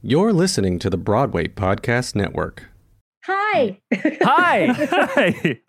[0.00, 2.68] You're listening to the Broadway Podcast Network.
[3.24, 3.80] Hi.
[3.92, 4.66] Hi.
[4.78, 5.60] Hi.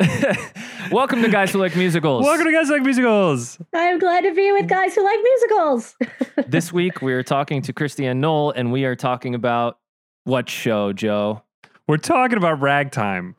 [0.92, 2.24] Welcome to Guys Who Like Musicals.
[2.24, 3.58] Welcome to Guys Who Like Musicals.
[3.74, 5.96] I'm glad to be with guys who like musicals.
[6.48, 9.80] this week we are talking to Christiane Noll and we are talking about
[10.26, 11.42] what show, Joe?
[11.88, 13.36] We're talking about ragtime.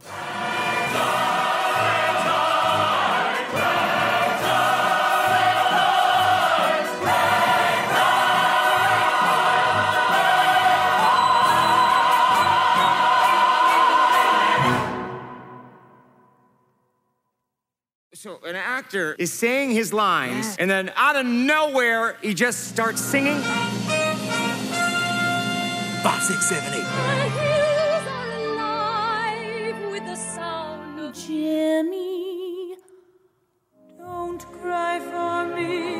[18.22, 23.00] So an actor is saying his lines, and then out of nowhere, he just starts
[23.00, 23.40] singing.
[26.02, 26.82] Five, six, seven, eight.
[26.82, 32.76] My hills are alive with the sound of Jimmy.
[33.96, 35.99] Don't cry for me.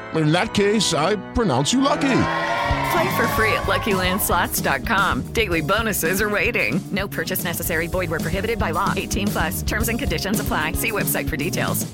[0.15, 2.17] In that case, I pronounce you lucky.
[2.91, 5.27] Play for free at LuckyLandSlots.com.
[5.33, 6.81] Daily bonuses are waiting.
[6.91, 7.87] No purchase necessary.
[7.87, 8.93] Void where prohibited by law.
[8.95, 9.61] 18 plus.
[9.63, 10.73] Terms and conditions apply.
[10.73, 11.89] See website for details.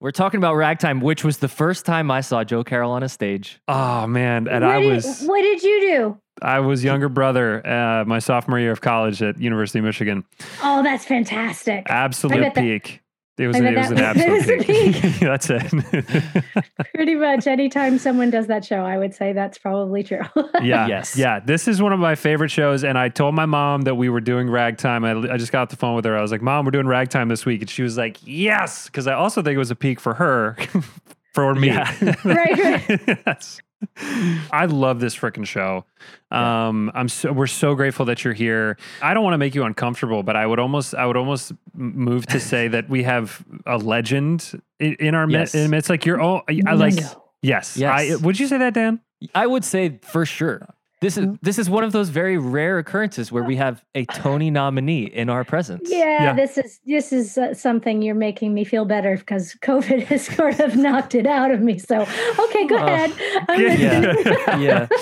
[0.00, 3.08] We're talking about Ragtime, which was the first time I saw Joe Carroll on a
[3.08, 3.60] stage.
[3.68, 6.18] Oh man, and what I did, was What did you do?
[6.40, 10.24] I was younger brother, uh, my sophomore year of college at University of Michigan.
[10.62, 11.84] Oh, that's fantastic.
[11.90, 12.99] Absolute bet that- peak.
[13.40, 14.94] It was, I it was an absolute was peak.
[15.02, 15.14] peak.
[15.20, 16.44] That's it.
[16.94, 20.20] Pretty much anytime someone does that show, I would say that's probably true.
[20.62, 20.86] yeah.
[20.86, 21.16] Yes.
[21.16, 21.40] Yeah.
[21.40, 22.84] This is one of my favorite shows.
[22.84, 25.04] And I told my mom that we were doing ragtime.
[25.04, 26.16] I, I just got off the phone with her.
[26.16, 27.62] I was like, Mom, we're doing ragtime this week.
[27.62, 28.86] And she was like, Yes.
[28.86, 30.56] Because I also think it was a peak for her,
[31.32, 31.68] for me.
[31.68, 31.94] Yeah.
[32.24, 32.58] right,
[32.88, 33.18] right.
[33.26, 33.60] yes.
[34.52, 35.84] I love this freaking show.
[36.30, 38.76] Um, I'm so we're so grateful that you're here.
[39.02, 42.26] I don't want to make you uncomfortable, but I would almost I would almost move
[42.26, 45.54] to say that we have a legend in, in our Yes.
[45.54, 45.72] midst.
[45.74, 46.94] It's like you're all I like.
[46.94, 47.24] No.
[47.42, 47.76] Yes.
[47.76, 47.92] Yes.
[48.12, 49.00] I, would you say that, Dan?
[49.34, 50.68] I would say for sure.
[51.00, 54.50] This is this is one of those very rare occurrences where we have a Tony
[54.50, 55.88] nominee in our presence.
[55.90, 56.32] Yeah, Yeah.
[56.34, 60.60] this is this is uh, something you're making me feel better because COVID has sort
[60.60, 61.78] of knocked it out of me.
[61.78, 63.12] So, okay, go Oh, ahead.
[63.48, 64.56] I'm yeah.
[64.58, 64.88] Yeah.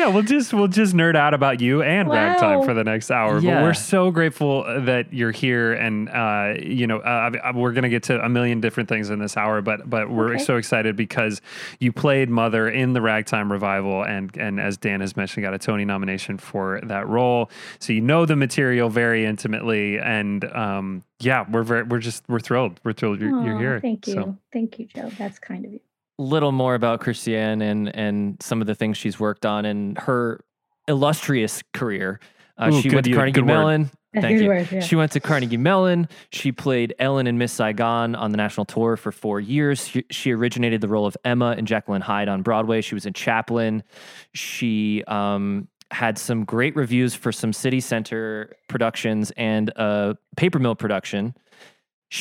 [0.00, 3.34] Yeah, we'll just we'll just nerd out about you and ragtime for the next hour.
[3.38, 7.90] But we're so grateful that you're here, and uh, you know uh, I- we're gonna
[7.90, 9.60] get to a million different things in this hour.
[9.60, 10.44] But but we're Okay.
[10.44, 11.42] so excited because
[11.80, 15.58] you played Mother in the Ragtime revival, and and as Dan has mentioned, got a
[15.58, 17.50] Tony nomination for that role.
[17.78, 22.40] So you know the material very intimately, and um, yeah, we're very we're just we're
[22.40, 22.80] thrilled.
[22.84, 23.80] We're thrilled you're, you're here.
[23.80, 24.14] Thank you.
[24.14, 25.10] So, Thank you, Joe.
[25.18, 25.80] That's kind of you.
[26.20, 30.44] Little more about Christiane and and some of the things she's worked on in her
[30.86, 32.20] illustrious career.
[32.58, 33.54] Uh, Ooh, she went to u- Carnegie good word.
[33.54, 33.90] Mellon.
[34.14, 34.48] Thank you.
[34.48, 34.80] word, yeah.
[34.80, 36.08] She went to Carnegie Mellon.
[36.30, 39.86] She played Ellen in Miss Saigon on the national tour for four years.
[39.86, 42.82] She, she originated the role of Emma in Jekyll and Hyde on Broadway.
[42.82, 43.82] She was in Chaplin.
[44.34, 50.74] She um, had some great reviews for some city center productions and a paper mill
[50.74, 51.34] production.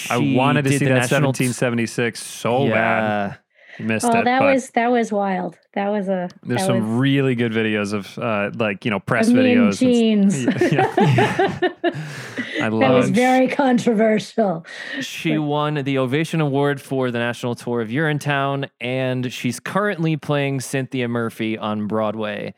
[0.10, 3.40] I wanted to see that national t- 1776 so bad.
[3.80, 3.86] Yeah.
[3.86, 4.26] Missed Oh, it.
[4.26, 5.58] that was that was wild.
[5.74, 9.28] That was a There's some was, really good videos of uh, like you know press
[9.30, 10.22] of me in videos.
[10.22, 10.72] and s- jeans.
[10.72, 11.60] Yeah.
[12.62, 13.14] I that was it.
[13.16, 14.66] very controversial.
[15.00, 20.60] She won the Ovation Award for the national tour of Urinetown, and she's currently playing
[20.60, 22.54] Cynthia Murphy on Broadway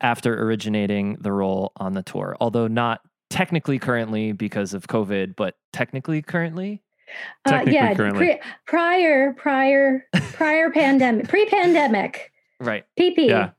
[0.00, 2.36] after originating the role on the tour.
[2.40, 6.82] Although not technically currently because of COVID, but technically currently.
[7.44, 8.18] Uh, yeah, currently.
[8.18, 12.84] pre- prior, prior, prior pandemic, pre-pandemic, Right.
[12.98, 13.28] PP.
[13.28, 13.50] Yeah.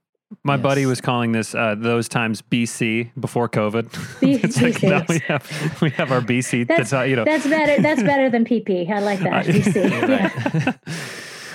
[0.43, 4.19] My buddy was calling this uh, those times BC before COVID.
[4.19, 5.09] B- it's like now BC.
[5.09, 6.67] we have we have our BC.
[6.67, 7.23] That's That's how you know.
[7.23, 7.81] that's better.
[7.81, 8.89] That's better than PP.
[8.91, 9.47] I like that.
[9.47, 10.77] Uh, BC.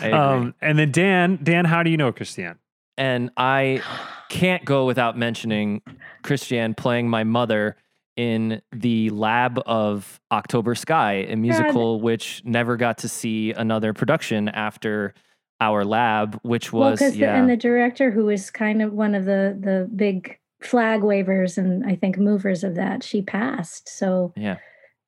[0.02, 0.08] Yeah.
[0.08, 0.10] I.
[0.10, 2.58] Um, and then Dan, Dan, how do you know Christiane?
[2.98, 3.82] and I
[4.28, 5.80] can't go without mentioning
[6.22, 7.76] Christiane playing my mother
[8.16, 14.48] in the lab of October Sky, a musical which never got to see another production
[14.48, 15.14] after
[15.60, 19.24] our lab, which was because yeah, and the director who was kind of one of
[19.24, 23.88] the the big flag wavers and I think movers of that, she passed.
[23.88, 24.58] So yeah.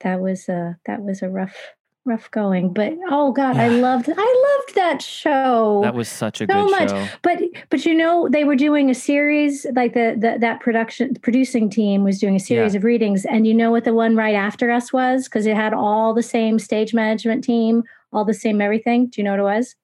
[0.01, 1.57] that was a that was a rough
[2.05, 2.73] rough going.
[2.73, 5.81] But oh god, I loved I loved that show.
[5.83, 6.91] That was such a so good much.
[6.91, 7.09] show.
[7.23, 7.41] But
[7.71, 12.05] but you know they were doing a series like the, the that production producing team
[12.05, 12.79] was doing a series Yeah.
[12.79, 15.73] of readings, and you know what the one right after us was because it had
[15.73, 19.07] all the same stage management team, all the same everything.
[19.07, 19.77] Do you know what it was?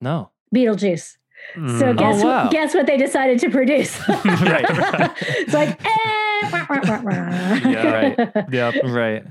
[0.00, 0.30] No.
[0.54, 1.16] Beetlejuice.
[1.56, 1.98] So Mm.
[1.98, 2.48] guess Oh, wow.
[2.52, 3.98] guess what they decided to produce?
[4.08, 4.64] right.
[5.20, 7.70] it's like eh, wah, wah, wah, wah.
[7.70, 8.18] Yeah, right.
[8.52, 8.74] Yep.
[8.84, 9.24] Right.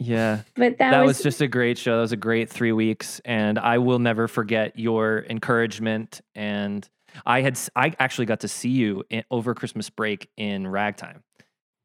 [0.00, 0.42] Yeah.
[0.56, 1.96] But that, that was, was, just a great show.
[1.96, 6.20] That was a great three weeks, and I will never forget your encouragement.
[6.34, 6.88] And
[7.26, 11.22] I had, I actually got to see you in, over Christmas break in Ragtime,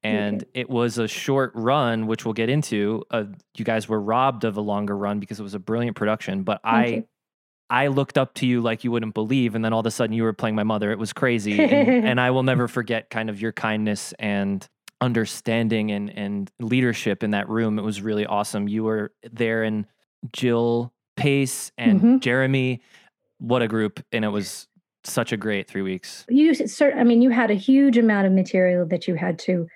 [0.01, 3.03] and it was a short run, which we'll get into.
[3.12, 3.25] Uh,
[3.57, 6.59] you guys were robbed of a longer run because it was a brilliant production, but
[6.63, 6.85] I.
[6.85, 7.07] you.
[7.67, 10.15] I looked up to you like you wouldn't believe, and then all of a sudden
[10.15, 10.91] you were playing my mother.
[10.91, 14.69] It was crazy, and, and I will never forget kind of your kindness and
[15.06, 17.78] understanding and and leadership in that room.
[17.80, 18.68] It was really awesome.
[18.68, 19.86] You were there, and
[20.34, 22.19] Jill Paice and Mhm.
[22.22, 22.81] Jeremy.
[23.38, 24.00] What a group!
[24.12, 24.68] And it was
[25.04, 26.25] such a great three weeks.
[26.30, 29.68] you I mean you had a huge amount of material that you had to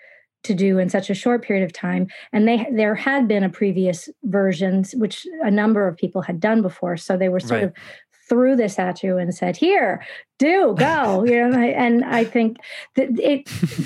[0.46, 3.50] to do in such a short period of time and they there had been a
[3.50, 7.64] previous versions which a number of people had done before so they were sort Right.
[7.66, 7.74] of
[8.30, 10.06] threw this at you and said here
[10.38, 12.58] do go you know and I, I think
[12.96, 13.46] that it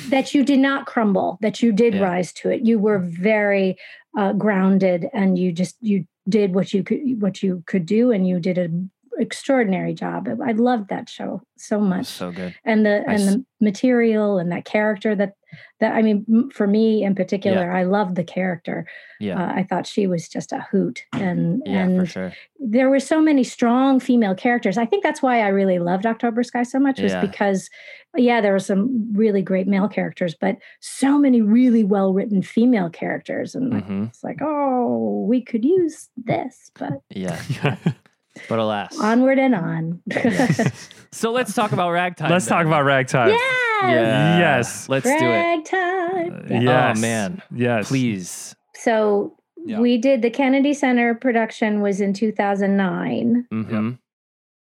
[0.10, 2.04] that you did not crumble that you did Yeah.
[2.04, 3.78] rise to it you were very
[4.18, 8.28] uh, grounded and you just you did what you could what you could do and
[8.28, 12.54] you did an extraordinary job i loved that show so much so good.
[12.66, 15.34] and the I and s- the material and that character that
[15.80, 18.86] that I mean for me in particular I loved the character.
[19.20, 22.34] Yeah, Uh, I thought she was just a hoot and yeah, and for sure.
[22.60, 24.78] there were so many strong female characters.
[24.78, 27.22] I think that's why I really loved October Sky so much was Yeah.
[27.22, 27.70] because
[28.16, 32.90] yeah, there were some really great male characters, but so many really well written female
[32.90, 34.10] characters and like, Mhm.
[34.10, 37.40] it's like, "Oh, we could use this." But Yeah,
[38.50, 39.00] but alas.
[39.00, 40.02] onward and on.
[41.12, 42.30] so let's talk about ragtime.
[42.30, 43.30] Let's talk about ragtime.
[43.30, 43.60] yes.
[43.90, 44.40] Yeah.
[44.40, 44.88] Yes.
[44.90, 45.18] Let's do it.
[45.20, 46.48] Ragtime.
[46.50, 46.62] Yeah.
[46.62, 46.98] Yes.
[46.98, 47.88] Oh man, Yes.
[47.88, 48.56] please.
[48.76, 49.36] So
[49.66, 49.80] Yeah.
[49.80, 53.92] we did the Kennedy Center production was in 2009 hmm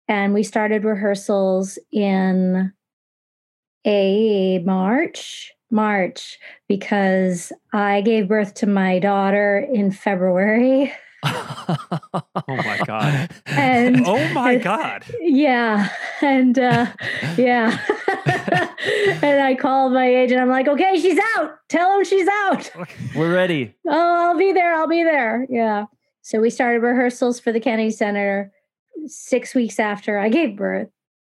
[0.08, 2.72] and we started rehearsals in
[3.86, 10.92] a March March because I gave birth to my daughter in February
[11.22, 13.30] Oh my god.
[13.46, 15.04] and Oh my god.
[15.20, 15.88] yeah
[16.20, 16.86] and uh
[17.36, 17.78] yeah
[19.22, 22.70] and I called my agent I'm like okay she's out tell him she's out
[23.16, 23.74] We're ready.
[23.88, 24.74] Oh, I'll be there.
[24.74, 25.46] I'll be there.
[25.50, 25.86] Yeah.
[26.22, 28.52] So we started rehearsals for the Kennedy Center
[29.06, 30.88] six weeks after I gave birth.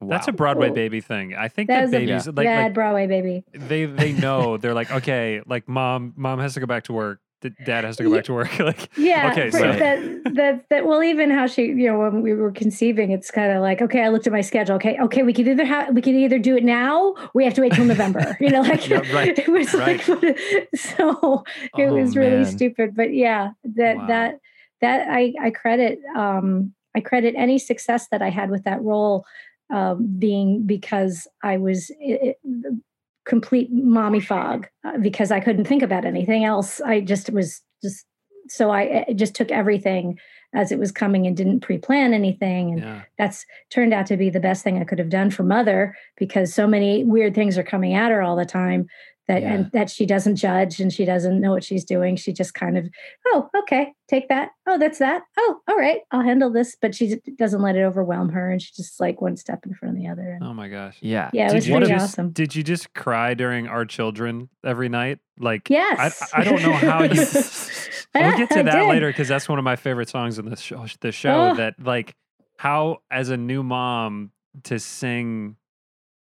[0.05, 0.75] That's a Broadway Cool.
[0.75, 1.35] baby thing.
[1.37, 3.45] I think That that was a babies like, bad like Broadway baby.
[3.55, 7.21] they they know they're like okay like mom mom has to go back to work
[7.21, 7.22] d-
[7.65, 9.31] dad has to go Ye- back to work like Yeah.
[9.33, 10.01] okay so that,
[10.35, 13.61] that, that, well, even how she, you know, when we were conceiving, it's kind of
[13.63, 14.77] like, okay, I looked at my schedule.
[14.77, 14.99] Okay.
[15.01, 15.23] Okay.
[15.23, 17.09] We could either have, we could either do it now.
[17.13, 20.07] Or we have to wait till November, you know, like Yeah, right, it was right.
[20.09, 20.39] like,
[20.75, 21.45] so
[21.79, 22.47] it Oh, was really man.
[22.47, 24.07] stupid, but yeah, that, Wow.
[24.07, 24.39] that,
[24.81, 29.25] that I, I credit, um, I credit any success that I had with that role
[29.71, 32.35] um, being because I was i i-
[33.25, 36.81] complete mommy fog uh, because I couldn't think about anything else.
[36.81, 38.07] I just was just
[38.49, 40.19] so I I just took everything
[40.55, 42.73] as it was coming and didn't pre-plan anything.
[42.73, 43.03] And yeah.
[43.17, 46.53] that's turned out to be the best thing I could have done for mother because
[46.53, 48.87] so many weird things are coming at her all the time
[49.29, 49.53] that Yeah.
[49.55, 52.17] and that she doesn't judge and she doesn't know what she's doing.
[52.17, 52.89] She just kind of,
[53.29, 54.51] oh, okay, take that.
[54.67, 55.23] Oh, that's that.
[55.39, 56.77] Oh, all right, I'll handle this.
[56.81, 59.97] But she doesn't let it overwhelm her, and she just like one step in front
[59.97, 60.33] of the other.
[60.33, 61.31] And oh my gosh Yeah.
[61.33, 62.31] yeah, it did was you pretty just, awesome.
[62.31, 66.23] did you just cry during our children every night like Yes.
[66.35, 67.11] I, I don't know how you
[68.15, 68.89] we'll get to I that did.
[68.89, 71.55] later because that's one of my favorite songs in this show the show Oh.
[71.57, 72.15] that like
[72.59, 74.31] how as a new mom
[74.65, 75.57] to sing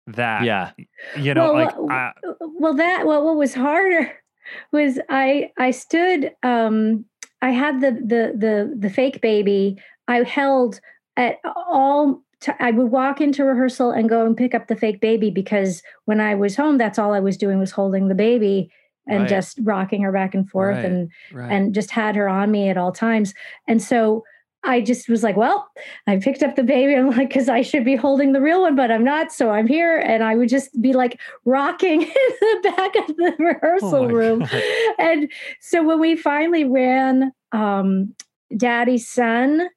[0.07, 0.71] that Yeah.
[1.17, 2.11] you know Well, like I,
[2.59, 4.11] well that well what was harder
[4.71, 7.03] was i i stood um
[7.41, 10.79] i had the the the the fake baby i held
[11.17, 15.01] at all t- I would walk into rehearsal and go and pick up the fake
[15.01, 18.69] baby because when I was home, that's all I was doing was holding the baby
[19.07, 19.29] and Right.
[19.29, 21.51] just rocking her back and forth Right, and right.
[21.51, 23.33] and just had her on me at all times.
[23.67, 24.23] And so
[24.63, 25.69] I just was like, well,
[26.07, 26.95] I picked up the baby.
[26.95, 29.31] I'm like, because I should be holding the real one, but I'm not.
[29.31, 29.97] So I'm here.
[29.97, 34.39] And I would just be like rocking in the back of the rehearsal Oh room.
[34.39, 34.61] God.
[34.99, 38.13] And so when we finally ran um,
[38.55, 39.69] Daddy's Son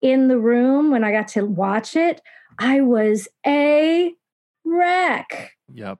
[0.00, 2.22] in the room, when I got to watch it,
[2.58, 4.14] I was a
[4.64, 5.52] wreck.
[5.72, 5.98] Yep.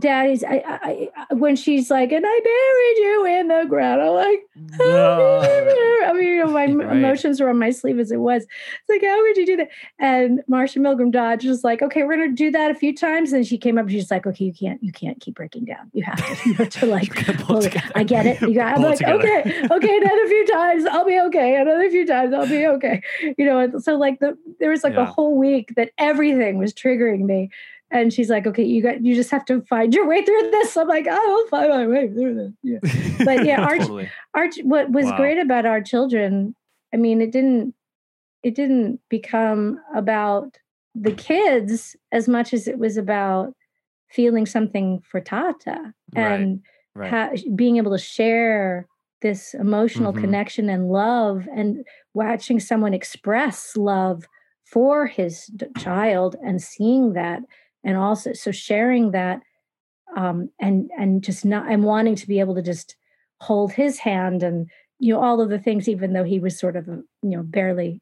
[0.00, 4.14] Daddy's, I, I, I, when she's like, and I buried you in the ground, I'm
[4.14, 4.40] like,
[4.80, 6.96] I mean, you know, my Right.
[6.96, 8.42] emotions were on my sleeve as it was.
[8.44, 9.68] It's like, how would you do that?
[9.98, 13.32] And Marcia Milgrom Dodge was like, okay, we're gonna do that a few times.
[13.32, 15.90] And she came up, and she's like, okay, you can't, you can't keep breaking down.
[15.92, 17.96] You have to, you have to like.
[17.96, 18.40] I get it.
[18.50, 18.76] You got.
[18.76, 19.18] I'm like, together.
[19.20, 21.56] okay, okay, another few times, I'll be okay.
[21.56, 23.02] Another few times, I'll be okay.
[23.36, 25.02] You know, so like the there was like Yeah.
[25.02, 27.50] a whole week that everything was triggering me.
[27.92, 30.76] And she's like, okay, you got, you just have to find your way through this.
[30.76, 32.52] I'm like, I will find my way through this.
[32.62, 32.78] Yeah.
[33.24, 34.08] But yeah, our, Totally.
[34.34, 35.16] our what was Wow.
[35.16, 36.54] great about our children
[36.94, 37.74] i mean it didn't
[38.42, 40.56] it didn't become about
[40.94, 43.52] the kids as much as it was about
[44.08, 46.62] feeling something for Tateh and
[46.96, 47.10] right.
[47.10, 48.86] ha- being able to share
[49.22, 50.20] this emotional Mhm.
[50.22, 54.24] connection and love and watching someone express love
[54.64, 57.40] for his d- child and seeing that
[57.84, 59.40] and also so sharing that
[60.16, 62.96] um and and just not and wanting to be able to just
[63.40, 64.68] hold his hand and
[64.98, 68.00] you know all of the things even though he was sort of you know barely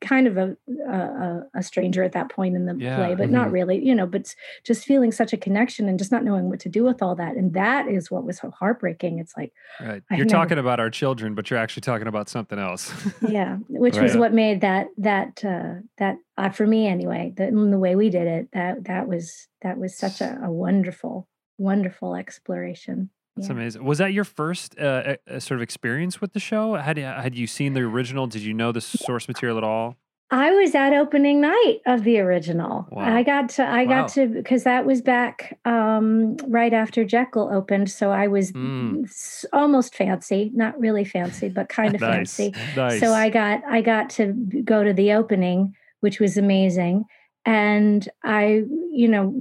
[0.00, 0.56] kind of a
[0.88, 3.52] a, a stranger at that point in the Yeah, play but not mhm.
[3.52, 6.68] really you know but just feeling such a connection and just not knowing what to
[6.68, 10.02] do with all that and that is what was so heartbreaking it's like Right.
[10.10, 12.92] You're never- talking about our children, but you're actually talking about something else.
[13.22, 17.78] yeah which was what made that that uh that uh, for me anyway the, the
[17.78, 21.28] way we did it that that was that was such a, a wonderful
[21.58, 23.54] wonderful exploration That's Yeah.
[23.54, 23.84] amazing.
[23.84, 26.74] Was that your first uh, uh, sort of experience with the show?
[26.74, 28.26] Had you, had you seen the original?
[28.26, 29.96] Did you know the source material at all?
[30.30, 32.88] I was at opening night of the original.
[32.90, 33.14] Wow.
[33.14, 34.02] I got to I Wow.
[34.02, 39.04] got to because that was back um, right after Jekyll opened, so I was Mm.
[39.04, 42.36] s- almost fancy, not really fancy, but kind of Nice.
[42.36, 42.54] fancy.
[42.74, 43.00] Nice.
[43.00, 44.32] So I got I got to
[44.64, 47.04] go to the opening, which was amazing,
[47.44, 48.62] and I
[48.92, 49.34] you know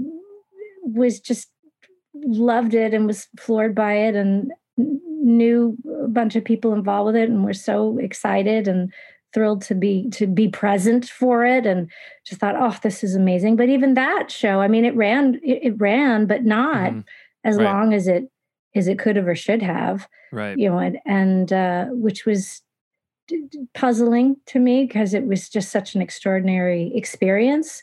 [0.83, 1.49] was just
[2.15, 7.15] loved it and was floored by it and knew a bunch of people involved with
[7.15, 8.91] it and were so excited and
[9.33, 11.89] thrilled to be to be present for it and
[12.25, 15.59] just thought oh this is amazing but even that show i mean it ran it,
[15.63, 17.03] it ran but not Mhm.
[17.43, 17.63] as Right.
[17.63, 18.25] long as it
[18.75, 20.55] as it could have or should have right.
[20.57, 22.61] you know and, and uh which was
[23.27, 27.81] d- d- puzzling to me because it was just such an extraordinary experience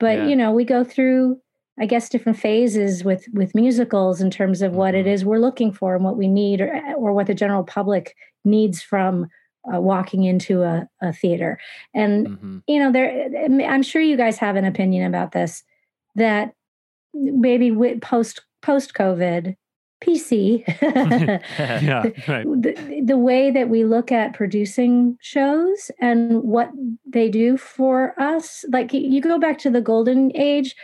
[0.00, 0.26] but Yeah.
[0.28, 1.38] you know we go through
[1.78, 5.24] i guess different phases with with musicals in terms of what it Mhm.
[5.24, 8.14] we're looking for and what we need or, or what the general public
[8.44, 9.28] needs from
[9.72, 11.58] uh, walking into a, a theater
[11.94, 12.62] and Mhm.
[12.66, 13.28] you know there
[13.68, 15.62] i'm sure you guys have an opinion about this
[16.14, 16.52] that
[17.14, 19.56] maybe with post post covid
[20.04, 20.62] pc
[21.58, 22.02] Yeah.
[22.28, 22.44] Right.
[22.46, 26.70] the, the way that we look at producing shows and what
[27.06, 30.76] they do for us like you go back to the golden age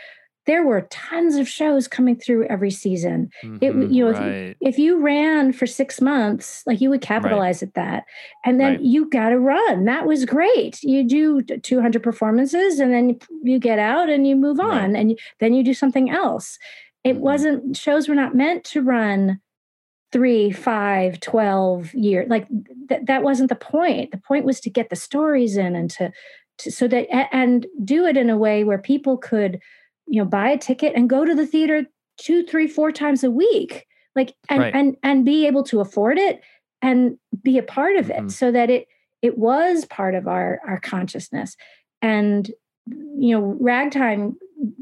[0.45, 3.29] there were tons of shows coming through every season
[3.61, 3.93] it Mhm.
[3.93, 4.57] you know if, right.
[4.59, 8.03] if you ran for six months like you would capitalize at that
[8.45, 8.81] and then Right.
[8.81, 13.79] you got to run that was great you do 200 performances and then you get
[13.79, 14.99] out and you move on Right.
[14.99, 16.57] and you, then you do something else
[17.03, 17.19] it Mhm.
[17.19, 19.39] wasn't shows were not meant to run
[20.11, 22.47] three five 12 years like
[22.89, 26.11] th- that wasn't the point the point was to get the stories in and to,
[26.59, 29.59] to so that and do it in a way where people could
[30.07, 31.85] you know buy a ticket and go to the theater
[32.17, 34.75] two three four times a week like and Right.
[34.75, 36.41] and and be able to afford it
[36.81, 38.27] and be a part of Mhm.
[38.27, 38.87] it so that it
[39.21, 41.55] it was part of our our consciousness
[42.01, 42.51] and
[42.87, 44.35] you know ragtime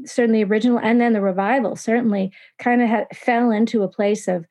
[0.04, 4.44] certainly original and then the revival certainly kind of ha- fell into a place of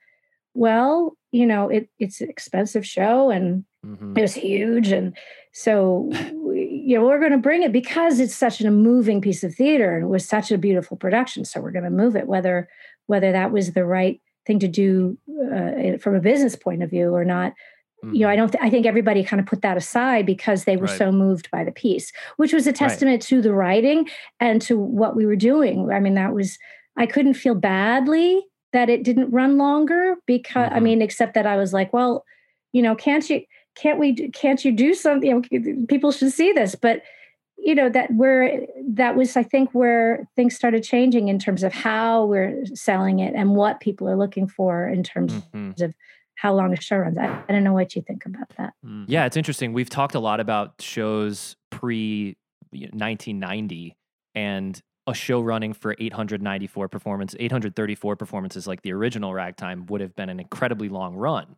[0.54, 4.18] well you know it, it's an expensive show and Mhm.
[4.18, 5.16] it was huge and
[5.53, 6.10] so
[6.53, 9.96] you know we're going to bring it because it's such a moving piece of theater
[9.96, 11.43] and it was such a beautiful production.
[11.46, 12.70] So we're going to move it whether
[13.08, 15.17] whether that was the right thing to do
[15.53, 17.53] uh, from a business point of view or not.
[18.03, 20.75] You know i don't th- i think everybody kind of put that aside because they
[20.75, 20.98] were Right.
[20.98, 25.15] so moved by the piece which was a testament to the writing and to what
[25.15, 25.91] we were doing.
[25.91, 26.58] I mean that was
[26.98, 28.43] i couldn't feel badly
[28.74, 30.84] that it didn't run longer because i Mhm.
[30.84, 32.25] mean except that i was like well
[32.74, 33.41] you know can't you
[33.75, 37.01] can't we can't you do something you know, people should see this but
[37.58, 41.72] you know that where that was i think where things started changing in terms of
[41.74, 45.82] how we're selling it and what people are looking for in terms Mhm.
[45.82, 45.94] of
[46.36, 47.20] how long a show runs.
[47.20, 48.74] I, I don't know what you think about that.
[49.08, 49.74] Yeah, it's interesting.
[49.74, 52.36] We've talked a lot about shows pre
[52.72, 53.96] 1990
[54.34, 60.16] and a show running for 894 performance 834 performances like the original ragtime would have
[60.16, 61.58] been an incredibly long run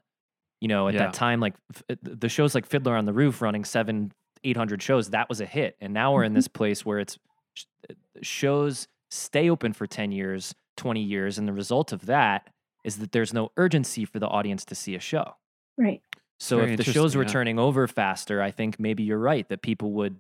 [0.64, 1.02] you know at Yeah.
[1.08, 4.12] that time like f- uh, the shows like fiddler on the roof running 7
[4.46, 7.18] 800 shows that was a hit and now we're in this place where it's
[7.54, 12.50] sh- uh, shows stay open for 10 years 20 years and the result of that
[12.86, 15.36] is that there's no urgency for the audience to see a show
[15.78, 16.02] Right.
[16.40, 17.30] so Very if the shows were yeah.
[17.30, 20.20] turning over faster, I think maybe you're right that people would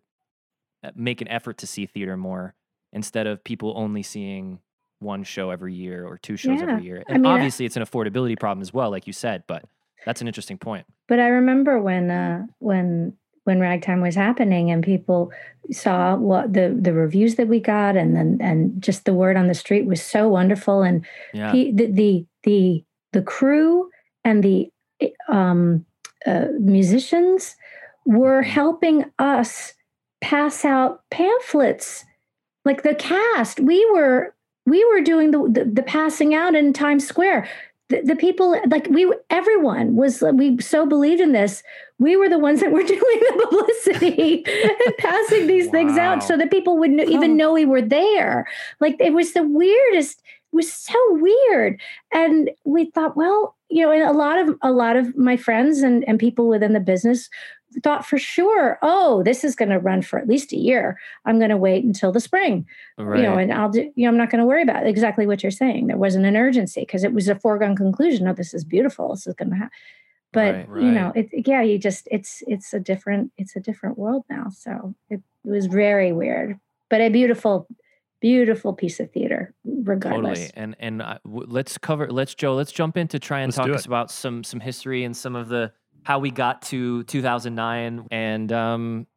[0.83, 2.53] uh, make an effort to see theater more
[2.91, 4.59] instead of people only seeing
[4.99, 6.71] one show every year or two shows Yeah.
[6.71, 7.03] every year.
[7.07, 9.43] I And mean, obviously, it's an affordability problem as well, like you said.
[9.47, 9.63] But
[10.05, 10.85] that's an interesting point.
[11.07, 13.13] But I remember when uh, when
[13.45, 15.31] when ragtime was happening and people
[15.71, 19.47] saw what the the reviews that we got and then and just the word on
[19.47, 20.81] the street was so wonderful.
[20.81, 21.51] And Yeah.
[21.51, 23.89] pe- the, the the the crew
[24.23, 24.71] and the
[25.27, 25.85] um,
[26.25, 27.55] uh, musicians
[28.05, 29.73] were helping us
[30.21, 32.05] pass out pamphlets.
[32.65, 34.33] Like the cast we were
[34.65, 37.47] we were doing the the, the passing out in times square
[37.93, 41.61] the, the people like we everyone was uh, we so believed in this
[41.99, 44.43] we were the ones that were doing the publicity
[44.85, 48.47] and passing these things out so that people would kn- even know we were there.
[48.79, 50.21] Like it was the weirdest
[50.51, 51.79] it was so weird.
[52.13, 55.79] And we thought well you know and a lot of a lot of my friends
[55.79, 57.29] and and people within the business
[57.81, 61.39] thought for sure oh this is going to run for at least a year i'm
[61.39, 62.65] going to wait until the spring
[62.97, 65.43] you know and i'll do you know i'm not going to worry about exactly what
[65.43, 68.63] you're saying there wasn't an urgency because it was a foregone conclusion oh this is
[68.63, 69.71] beautiful this is going to happen
[70.31, 73.97] but Right, you know it, yeah you just it's it's a different it's a different
[73.97, 77.67] world now so it, it was very weird but a beautiful
[78.23, 80.51] beautiful piece of theater regardless Totally.
[80.55, 82.09] And and uh, w- let's cover.
[82.09, 82.55] Let's Joe.
[82.55, 85.35] Let's jump in to try and Let's talk us about some some history and some
[85.35, 89.07] of the how we got to 2009 and um.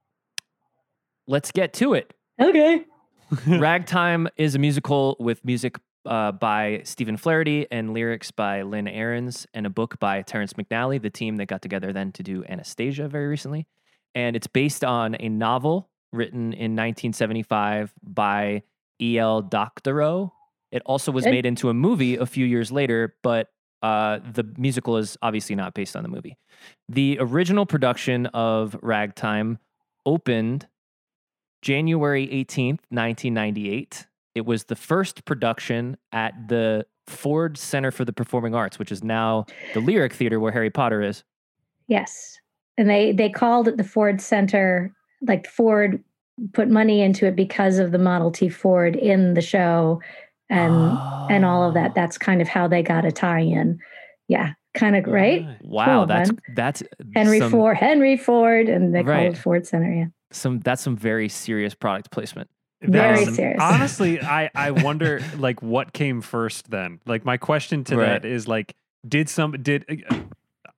[1.28, 2.14] Let's get to it.
[2.40, 2.84] okay
[3.46, 5.76] Ragtime is a musical with music
[6.06, 11.02] uh, by Stephen Flaherty and lyrics by Lynn Ahrens and a book by Terrence McNally,
[11.02, 13.66] the team that got together then to do Anastasia very recently.
[14.14, 18.62] And it's based on a novel written in 1975 by
[19.00, 19.42] E.L.
[19.42, 20.32] Doctorow.
[20.70, 23.48] It also was made into a movie a few years later, but
[23.82, 26.36] uh, the musical is obviously not based on the movie.
[26.88, 29.58] The original production of Ragtime
[30.04, 30.66] opened
[31.62, 34.06] January 18th, 1998.
[34.34, 39.04] It was the first production at the Ford Center for the Performing Arts, which is
[39.04, 41.24] now the Lyric Theater where Harry Potter is.
[41.88, 42.38] yes
[42.78, 44.94] and they they called it the ford center
[45.26, 46.02] like ford
[46.52, 50.00] put money into it because of the model t ford in the show
[50.50, 53.78] and and all of that that's kind of how they got a tie-in
[54.28, 56.38] yeah kind of right Wow, Cool, that's man.
[56.54, 56.82] that's
[57.14, 59.32] henry some, ford henry ford and they called Right.
[59.32, 62.50] it ford center yeah some that's some very serious product placement.
[62.82, 63.58] Very Um, serious.
[63.62, 67.00] Honestly, I I wonder like what came first then.
[67.06, 68.20] Like my question to Right.
[68.20, 68.74] that is like,
[69.08, 70.16] did some did uh,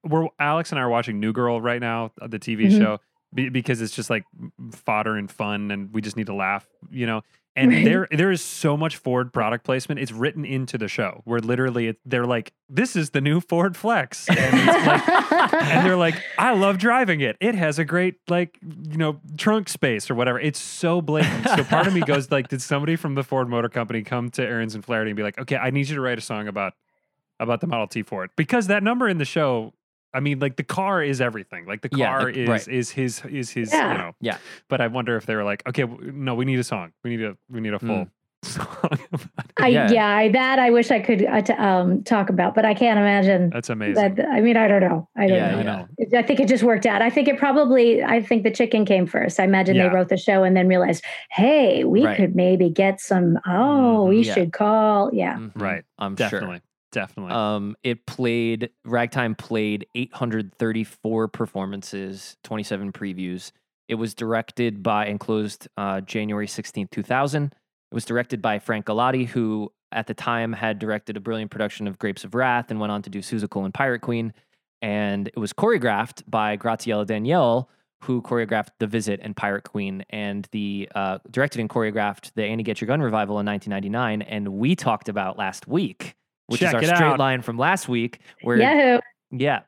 [0.04, 2.78] we're Alex and I are watching New Girl right now, uh, the TV Mhm.
[2.78, 2.98] show,
[3.34, 4.24] be, because it's just like
[4.70, 7.22] fodder and fun, and we just need to laugh, you know.
[7.58, 7.84] And Right.
[7.84, 10.00] there there is so much Ford product placement.
[10.00, 13.76] It's written into the show where literally it, they're like, "This is the new Ford
[13.76, 15.08] Flex," and it's like
[15.52, 17.36] and they're like, I love driving it.
[17.40, 20.38] It has a great like you know trunk space or whatever.
[20.40, 21.48] It's so blatant.
[21.48, 24.42] So part of me goes like, did somebody from the Ford Motor Company come to
[24.42, 26.74] Ahrens and Flaherty and be like, okay, I need you to write a song about
[27.40, 29.72] about the Model T Ford because that number in the show.
[30.14, 31.66] I mean, like the car is everything.
[31.66, 32.68] Like the Yeah, car the- is right.
[32.68, 33.92] is his is his Yeah.
[33.92, 34.12] you know.
[34.20, 34.38] Yeah.
[34.68, 36.92] But I wonder if they were like, okay, w- no, we need a song.
[37.04, 38.10] We need a we need a full Mm.
[38.44, 38.66] song.
[38.82, 39.28] about it.
[39.58, 39.90] I, Yeah.
[39.90, 42.98] yeah, I, that I wish I could uh, t- um, talk about, but I can't
[42.98, 43.50] imagine.
[43.50, 44.14] That's amazing.
[44.14, 45.08] That I mean, I don't know.
[45.16, 45.58] I don't Yeah, know.
[45.58, 45.88] I know.
[45.98, 47.02] It- I think it just worked out.
[47.02, 48.02] I think it probably.
[48.02, 49.38] I think the chicken came first.
[49.40, 49.88] I imagine Yeah.
[49.88, 52.16] they wrote the show and then realized, hey, we Right.
[52.16, 53.38] could maybe get some.
[53.46, 54.08] Oh, Mhm.
[54.08, 54.34] we Yeah.
[54.34, 55.10] should call.
[55.12, 55.50] Yeah, Mhm.
[55.60, 55.82] Right.
[55.98, 56.28] I'm sure.
[56.30, 56.60] Definitely.
[56.90, 57.32] Definitely.
[57.32, 63.52] Um, it played Ragtime played 834 performances, 27 previews.
[63.88, 67.44] It was directed by and closed uh, January 16th, 2000.
[67.44, 71.86] It was directed by Frank Galati, who at the time had directed a brilliant production
[71.86, 74.34] of Grapes of Wrath and went on to do Seussical and Pirate Queen.
[74.82, 77.68] And it was choreographed by Graciela Daniele,
[78.02, 82.62] who choreographed The Visit and Pirate Queen, and the uh, directed and choreographed the Annie
[82.62, 84.22] Get Your Gun revival in 1999.
[84.22, 86.14] And we talked about last week,
[86.48, 87.18] which Check is our it straight out.
[87.18, 88.98] line from last week, where Yahoo.
[89.30, 89.60] yeah,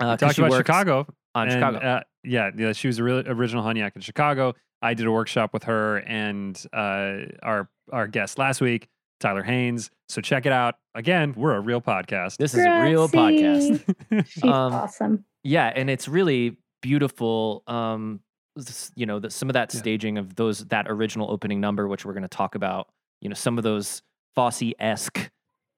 [0.00, 1.06] uh, 'cause talked about Chicago.
[1.34, 1.78] on and, Chicago.
[1.78, 4.54] Uh, yeah, yeah, she was a real original Hunyak in Chicago.
[4.80, 8.88] I did a workshop with her and uh, our our guest last week.
[9.20, 9.90] Tyler Hanes.
[10.08, 10.76] So check it out.
[10.94, 12.36] Again, we're a real podcast.
[12.36, 13.82] This is a real podcast.
[14.28, 15.24] She's Um, awesome.
[15.42, 17.64] Yeah, and it's really beautiful.
[17.66, 18.20] Um,
[18.94, 22.12] you know, the, some of that staging of those that original opening number, which we're
[22.12, 22.88] going to talk about.
[23.20, 24.02] You know, some of those
[24.36, 25.30] Fosse esque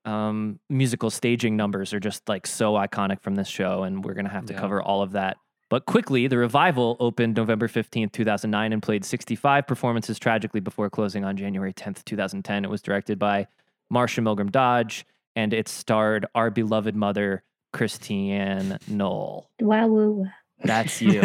[0.05, 4.27] um, musical staging numbers are just like so iconic from this show, and we're going
[4.27, 4.61] to have to Yeah.
[4.61, 5.37] cover all of that.
[5.69, 11.25] But quickly, the revival opened November 15th, 2009, and played 65 performances tragically before closing
[11.25, 12.65] on January 10th, 2010.
[12.65, 13.47] It was directed by
[13.89, 19.49] Marcia Milgrom Dodge, and it starred our beloved mother, Christiane Noll.
[19.61, 20.27] Wow, woo.
[20.65, 21.21] That's you.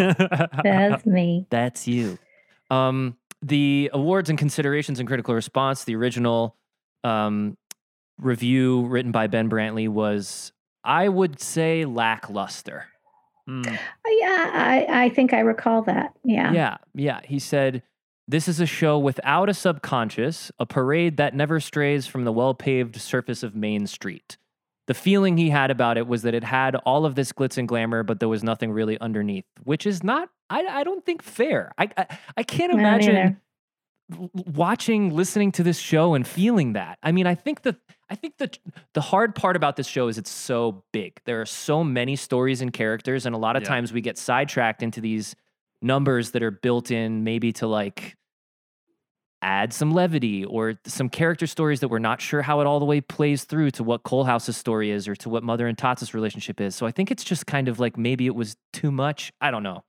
[0.64, 1.48] That's me.
[1.50, 2.18] That's you.
[2.70, 6.56] Um, the awards and considerations and critical response, the original
[7.04, 7.58] um,
[8.20, 10.52] review written by Ben Brantley was,
[10.84, 12.88] I would say, lackluster.
[13.50, 13.66] Mm.
[13.68, 16.14] Yeah, I, I think I recall that.
[16.24, 16.52] Yeah.
[16.52, 17.20] Yeah, yeah.
[17.24, 17.84] He said,
[18.28, 22.54] This is a show without a subconscious, a parade that never strays from the well
[22.56, 24.38] paved surface of Main Street.
[24.88, 27.68] The feeling he had about it was that it had all of this glitz and
[27.68, 31.72] glamour, but there was nothing really underneath, which is not, I, I don't think, fair.
[31.78, 33.42] I, I, I can't No, imagine neither.
[34.10, 37.00] Watching, listening to this show and feeling that.
[37.02, 38.60] I mean, I think that I think that
[38.94, 41.20] the hard part about this show is it's so big.
[41.26, 43.70] There are so many stories and characters, and a lot of Yeah.
[43.70, 45.36] times we get sidetracked into these
[45.82, 48.16] numbers that are built in maybe to like
[49.42, 52.86] add some levity or some character stories that we're not sure how it all the
[52.86, 56.62] way plays through to what Coalhouse's story is or to what Mother and Tateh's relationship
[56.62, 56.76] is.
[56.76, 59.34] So I think it's just kind of like maybe it was too much.
[59.42, 59.84] I don't know.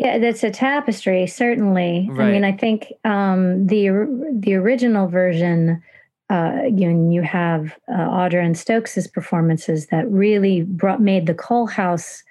[0.00, 2.08] Yeah, that's a tapestry, certainly.
[2.18, 3.90] I mean, I think um, the
[4.32, 5.82] the original version,
[6.30, 11.34] uh, you know, you have uh, Audra and Stokes' performances that really brought made the
[11.34, 12.22] Coalhouse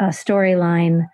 [0.00, 1.08] uh, storyline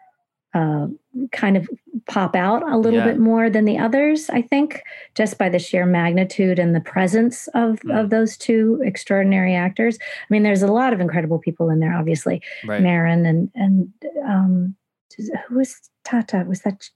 [0.55, 0.87] uh,
[1.31, 1.69] kind of
[2.07, 3.05] pop out a little Yeah.
[3.13, 4.31] bit more than the others.
[4.31, 4.83] I think
[5.15, 8.01] just by the sheer magnitude and the presence of Mm.
[8.01, 9.99] of those two extraordinary actors.
[10.01, 12.41] I mean, there's a lot of incredible people in there, obviously.
[12.67, 12.81] Right.
[12.81, 13.93] Marin and and
[14.27, 14.75] um,
[15.17, 16.47] who was Tateh?
[16.47, 16.89] Was that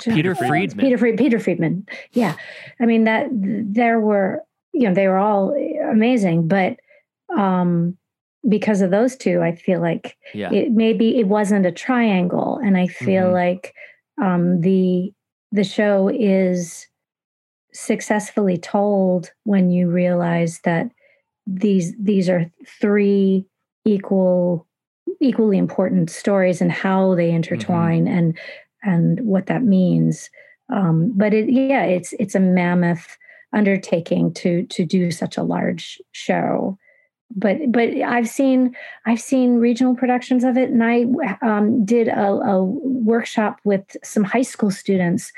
[0.00, 0.78] Peter Friedman.
[0.78, 1.86] Peter Fried, Peter Friedman.
[2.12, 2.36] Yeah,
[2.80, 5.54] I mean that there were you know they were all
[5.90, 6.76] amazing, but
[7.36, 7.96] um,
[8.48, 10.52] because of those two, I feel like Yeah.
[10.52, 13.32] it maybe it wasn't a triangle, and I feel Mhm.
[13.32, 13.74] like
[14.20, 15.12] um, the
[15.52, 16.86] the show is
[17.72, 20.90] successfully told when you realize that
[21.46, 23.46] these these are three
[23.84, 24.66] equal
[25.20, 28.38] equally important stories and how they intertwine and
[28.82, 30.30] and what that means
[30.72, 33.18] um, but it yeah it's it's a mammoth
[33.52, 36.78] undertaking to to do such a large show
[37.34, 38.74] but but I've seen
[39.06, 41.04] I've seen regional productions of it, and I
[41.42, 45.32] um, did a, a workshop with some high school students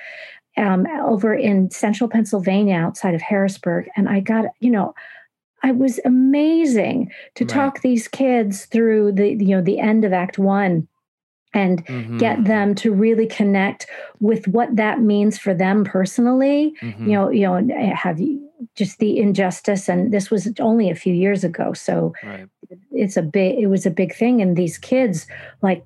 [0.56, 4.94] um, over in central Pennsylvania, outside of Harrisburg, and I got you know.
[5.62, 7.48] I was amazing to Right.
[7.54, 10.88] talk these kids through the you know the end of Act One,
[11.54, 12.18] and Mhm.
[12.18, 13.86] get them to really connect
[14.20, 16.74] with what that means for them personally.
[16.80, 17.06] Mhm.
[17.06, 18.40] You know, you know, have you
[18.74, 22.46] just the injustice, and this was only a few years ago, so Right.
[22.92, 25.26] it's a big it was a big thing and these kids
[25.62, 25.84] like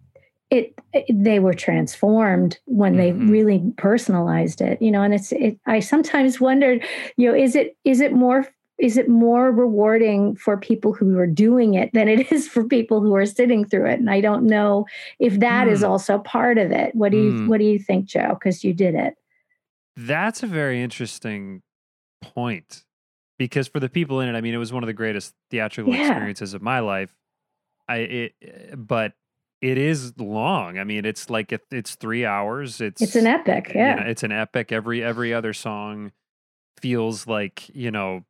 [0.51, 3.29] it, it- they were transformed when they Mhm.
[3.29, 6.85] really personalized it you know and it's it i sometimes wondered
[7.17, 8.47] you know is it is it more
[8.79, 13.01] is it more rewarding for people who are doing it than it is for people
[13.01, 14.85] who are sitting through it and i don't know
[15.19, 15.87] if that is Hmm.
[15.91, 17.49] also part of it what do you Hmm.
[17.49, 19.15] what do you think joe because you did it
[19.97, 21.63] That's a very interesting
[22.23, 22.85] point
[23.39, 25.93] because for the people in it, I mean, it was one of the greatest theatrical
[25.93, 26.09] Yeah.
[26.09, 27.15] experiences of my life.
[27.89, 29.13] I it, eh, but
[29.61, 30.79] it is long.
[30.79, 32.81] I mean, it's like it, it's three hours.
[32.81, 34.73] It's it's an epic you yeah know, it's an epic.
[34.73, 36.13] Every every other song
[36.81, 38.25] feels like you know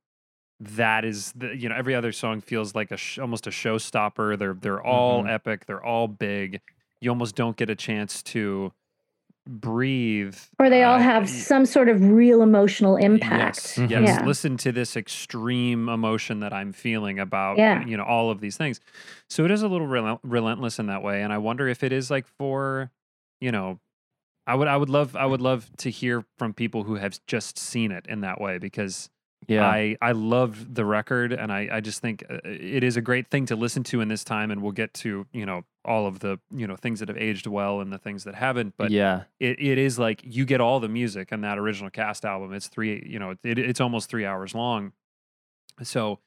[0.61, 4.39] that is the you know every other song feels like a sh- almost a showstopper.
[4.39, 5.31] They're they're all Mhm.
[5.33, 5.67] epic.
[5.67, 6.61] They're all big.
[7.01, 8.73] You almost don't get a chance to
[9.49, 13.91] breathe or they all uh, have some sort of real emotional impact Yes, yes.
[14.19, 17.85] yeah Listen to this extreme emotion that I'm feeling about, Yeah.
[17.87, 18.81] you know, all of these things.
[19.31, 21.93] So it is a little relent- relentless in that way, and I wonder if it
[21.93, 22.91] is like for,
[23.41, 23.79] you know,
[24.49, 27.57] I would, I would love, I would love to hear from people who have just
[27.57, 29.11] seen it in that way because
[29.49, 29.67] Yeah.
[29.67, 33.31] I, I love the record, and I, I just think uh, it is a great
[33.31, 36.19] thing to listen to in this time, and we'll get to, you know, all of
[36.19, 39.23] the, you know, things that have aged well and the things that haven't, but yeah.
[39.39, 42.53] it, it is like you get all the music on that original cast album.
[42.53, 44.93] It's three, you know, it, it's almost three hours long.
[45.83, 46.19] So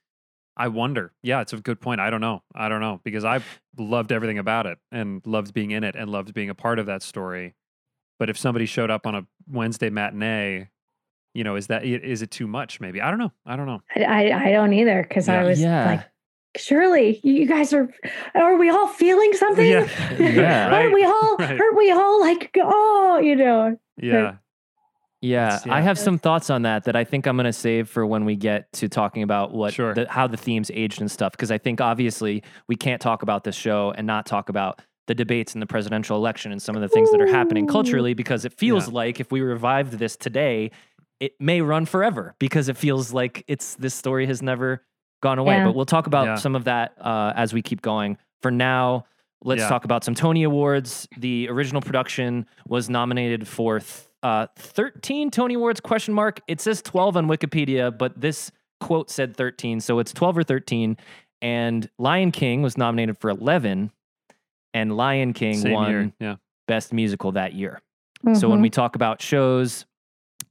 [0.56, 1.12] I wonder.
[1.24, 2.00] Yeah, it's a good point.
[2.00, 2.44] I don't know.
[2.56, 6.10] I don't know because I've loved everything about it and loved being in it and
[6.10, 7.56] loved being a part of that story.
[8.18, 10.70] But if somebody showed up on a Wednesday matinee,
[11.40, 12.82] you know, is that is it too much?
[12.82, 13.32] Maybe I don't know.
[13.46, 13.80] I don't know.
[13.96, 15.86] I, I, I don't either because I was Yeah.
[15.86, 16.02] like,
[16.58, 17.88] surely you guys are,
[18.36, 19.66] are we all feeling something?
[19.68, 19.88] Yeah.
[20.20, 20.70] Yeah.
[20.76, 21.60] Aren't we all, Right.
[21.62, 23.78] aren't we all like, oh, you know?
[23.98, 24.36] Yeah.
[25.22, 27.90] Yeah, It's- I have some thoughts on that that I think I'm going to save
[27.90, 29.94] for when we get to talking about what Sure.
[29.94, 31.32] the, how the themes aged and stuff.
[31.34, 35.16] Because I think obviously we can't talk about this show and not talk about the
[35.16, 38.14] debates in the presidential election and some of the things that are happening culturally.
[38.14, 38.94] Because it feels Yeah.
[38.94, 40.72] like if we revived this today,
[41.20, 44.84] it may run forever because it feels like it's this story has never
[45.22, 45.56] gone away.
[45.56, 45.66] Yeah.
[45.66, 46.36] But we'll talk about Yeah.
[46.36, 48.18] some of that uh, as we keep going.
[48.42, 49.06] For now,
[49.44, 49.70] let's Yeah.
[49.70, 51.08] talk about some Tony Awards.
[51.18, 56.40] The original production was nominated for th- uh, 13 Tony Awards question mark.
[56.48, 60.96] It says 12 on Wikipedia, but this quote said 13, so it's 12 or 13.
[61.42, 63.92] And Lion King was nominated for 11,
[64.74, 66.14] and Lion King Same won.
[66.20, 66.36] Yeah.
[66.68, 67.82] Best Musical that year.
[68.36, 68.64] So when Mhm.
[68.64, 69.86] we talk about shows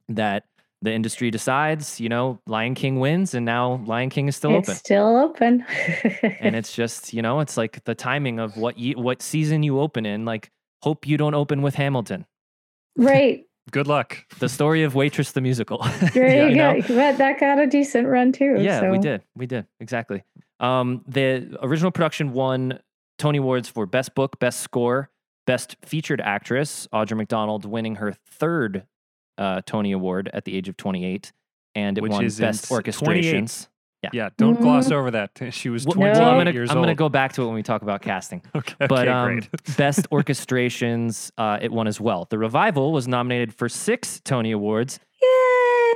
[0.08, 0.44] that
[0.82, 4.68] the industry decides, you know, Lion King wins, and now Lion King is still it's
[4.68, 4.78] open.
[4.78, 5.64] still open.
[6.40, 9.80] and it's just, you know, it's like the timing of what you what season you
[9.80, 10.24] open in.
[10.24, 10.50] Like,
[10.82, 12.26] hope you don't open with Hamilton.
[12.96, 13.44] right.
[13.70, 14.24] Good luck.
[14.38, 15.84] The story of Waitress the musical.
[16.14, 16.80] There you know?
[16.80, 16.88] go.
[16.88, 18.56] But that got a decent run too.
[18.58, 19.22] Yeah, we did.
[19.36, 19.66] We did.
[19.78, 20.24] Exactly.
[20.58, 22.78] Um, the original production won
[23.18, 25.10] Tony Awards for Best Book, Best Score,
[25.46, 28.86] Best Featured Actress, Audra McDonald winning her third
[29.38, 31.32] uh, Tony Award at the age of 28.
[31.74, 33.24] And it Which won is Best ins- 28.
[33.34, 33.68] Orchestrations.
[34.02, 34.10] Yeah.
[34.12, 34.28] Yeah.
[34.36, 34.92] Don't gloss Mhm.
[34.92, 35.30] over that.
[35.52, 37.54] She was Well, 28 well, I'm gonna years I'm gonna go back to it when
[37.54, 38.42] we talk about casting.
[38.54, 38.74] Okay.
[38.78, 39.48] But okay, um, great.
[39.76, 42.26] best orchestrations, uh, it won as well.
[42.30, 45.92] The Revival was nominated for six Tony Awards, Yay.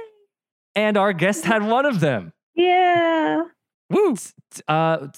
[0.75, 2.33] and our guest had one of them.
[2.55, 3.43] Yeah.
[3.91, 4.17] Woo!
[4.69, 5.09] Uh,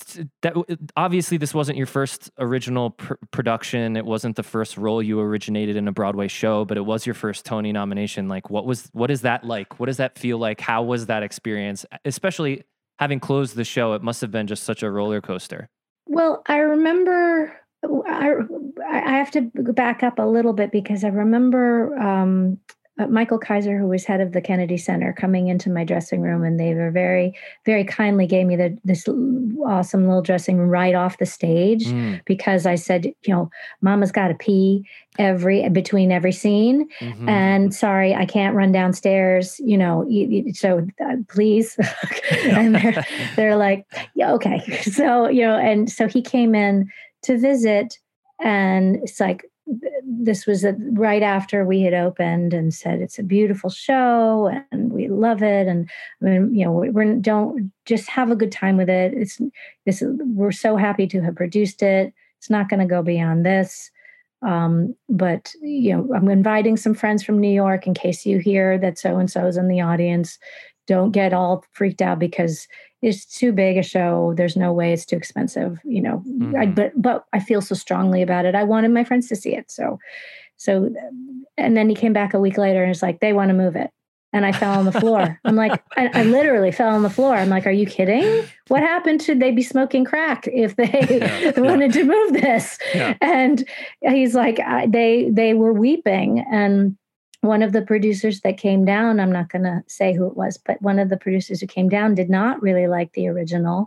[0.43, 0.55] that
[0.97, 3.97] obviously this wasn't your first original pr- production.
[3.97, 7.15] It wasn't the first role you originated in a Broadway show, but it was your
[7.15, 8.29] first Tony nomination.
[8.29, 9.79] Like, what was what is that like?
[9.79, 10.61] What does that feel like?
[10.61, 11.87] How was that experience?
[12.05, 12.65] Especially
[12.99, 15.69] having closed the show, it must have been just such a roller coaster.
[16.07, 17.57] Well, I remember.
[18.07, 18.33] I
[18.89, 22.59] I have to back up a little bit because I remember um,
[22.99, 26.45] uh, Michael Kaiser, who was head of the Kennedy Center, coming into my dressing room,
[26.45, 27.35] and they were very,
[27.67, 29.09] very kindly gave me the, this
[29.67, 34.13] awesome little dressing room right off the stage Mm, because I said, you know, Mama's
[34.13, 34.85] got to pee
[35.19, 37.29] every between every scene, mhm.
[37.29, 39.59] and sorry, I can't run downstairs.
[39.59, 41.77] You know, you, you- so uh, please.
[42.45, 43.05] and they're
[43.37, 44.61] they're like, yeah, okay.
[44.83, 46.89] So you know, and so he came in
[47.23, 47.99] to visit,
[48.41, 49.45] and it's like
[50.05, 54.93] this was a, right after we had opened, and said it's a beautiful show, and
[54.93, 55.89] we love it, and
[56.23, 59.15] I mean, you know, we we're, don't just have a good time with it.
[59.15, 59.41] It's
[59.87, 60.03] this.
[60.07, 62.13] We're so happy to have produced it.
[62.39, 63.91] It's not going to go beyond this.
[64.43, 68.77] Um, but you know, I'm inviting some friends from New York in case you hear
[68.79, 70.39] that so and so is in the audience.
[70.87, 72.67] Don't get all freaked out because
[73.03, 74.35] it's too big a show.
[74.37, 76.23] There's no way it's too expensive, you know.
[76.59, 76.75] I, Mhm.
[76.75, 78.55] but but I feel so strongly about it.
[78.55, 79.71] I wanted my friends to see it.
[79.71, 79.99] So
[80.57, 80.91] so
[81.57, 83.77] and then he came back a week later and it's like, they want to move
[83.77, 83.91] it.
[84.33, 85.39] And I fell on the floor.
[85.45, 87.35] I'm like, I, I literally fell on the floor.
[87.37, 88.45] I'm like, are you kidding?
[88.67, 89.23] What happened?
[89.23, 91.61] Should they be smoking crack if they Yeah, yeah.
[91.61, 92.79] wanted to move this?
[92.95, 93.15] Yeah.
[93.21, 93.65] And
[94.01, 96.45] he's like, I, they they were weeping.
[96.51, 96.97] And
[97.45, 100.59] one of the producers that came down, I'm not going to say who it was,
[100.59, 103.87] but one of the producers who came down did not really like the original.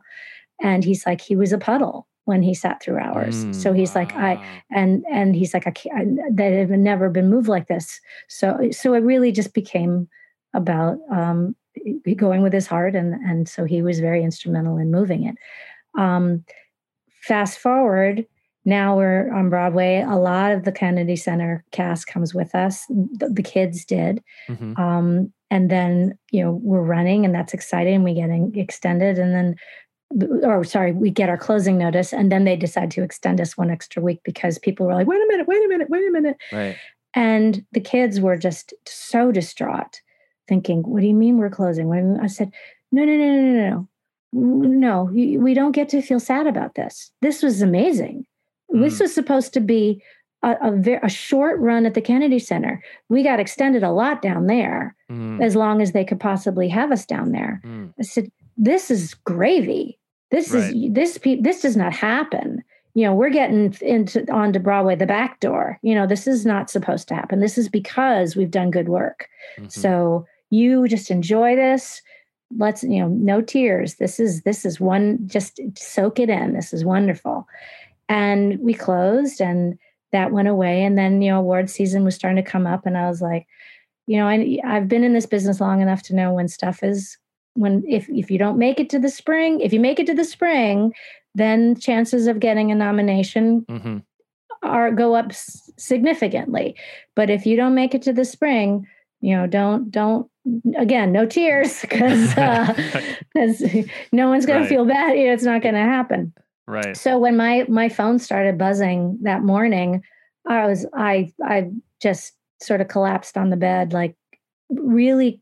[0.61, 3.45] And he's like, he was a puddle when he sat through hours.
[3.45, 3.55] Mm.
[3.55, 6.19] so he's like, I and and he's like, I can't.
[6.19, 8.01] I, they have never been moved like this.
[8.27, 10.09] So so it really just became
[10.53, 11.55] about um,
[12.17, 15.35] going with his heart, and and so he was very instrumental in moving it.
[15.97, 16.43] Um,
[17.21, 18.25] fast forward,
[18.67, 20.01] now we're on Broadway.
[20.07, 22.85] A lot of the Kennedy Center cast comes with us.
[22.87, 24.77] The, the kids did, Mhm.
[24.77, 28.03] um, and then you know we're running, and that's exciting.
[28.03, 29.55] We getting extended, and then
[30.43, 33.69] or sorry, we get our closing notice, and then they decide to extend us one
[33.71, 36.37] extra week because people were like, "Wait a minute, wait a minute, wait a minute,"
[36.51, 36.75] Right.
[37.13, 40.01] and the kids were just so distraught,
[40.47, 42.19] thinking, "What do you mean we're closing?" What do you mean?
[42.19, 42.51] I said,
[42.91, 43.87] "No, no, no, no, no,
[44.33, 45.03] no, no.
[45.05, 47.11] We don't get to feel sad about this.
[47.21, 48.25] This was amazing.
[48.69, 49.01] This Mm.
[49.01, 50.01] was supposed to be."
[50.43, 52.79] A, a, ver- a short run at the Kennedy Center.
[53.09, 56.91] We got extended a lot down there, Mm, as long as they could possibly have
[56.91, 57.59] us down there.
[57.65, 57.91] mm.
[57.99, 59.97] I said, "This is gravy.
[60.29, 62.63] This is this pe- this does not happen.
[62.93, 65.79] You know, we're getting into onto Broadway the back door.
[65.81, 67.39] You know, this is not supposed to happen.
[67.39, 69.27] This is because we've done good work.
[69.57, 69.71] Mhm.
[69.71, 72.01] So you just enjoy this.
[72.55, 73.95] Let's you know, no tears.
[73.95, 75.17] This is this is one.
[75.25, 76.53] Just soak it in.
[76.53, 77.47] This is wonderful."
[78.09, 79.77] And we closed, and
[80.11, 80.83] that went away.
[80.83, 83.45] And then you know, award season was starting to come up, and I was like
[84.09, 87.17] you know, I, I've been in this business long enough to know when stuff is
[87.55, 90.13] when if if you don't make it to the spring, if you make it to
[90.13, 90.93] the spring,
[91.35, 93.97] then chances of getting a nomination Mm-hmm.
[94.63, 96.75] are go up significantly.
[97.15, 98.87] But if you don't make it to the spring,
[99.21, 100.29] you know, don't don't
[100.77, 103.61] again, no tears because because
[104.11, 104.69] no one's going Right.
[104.69, 105.17] to feel bad.
[105.17, 106.33] You know, it's not going to happen.
[106.67, 106.97] Right.
[106.97, 110.03] So when my my phone started buzzing that morning,
[110.47, 111.69] I was I I
[112.01, 114.15] just sort of collapsed on the bed, like
[114.69, 115.41] really,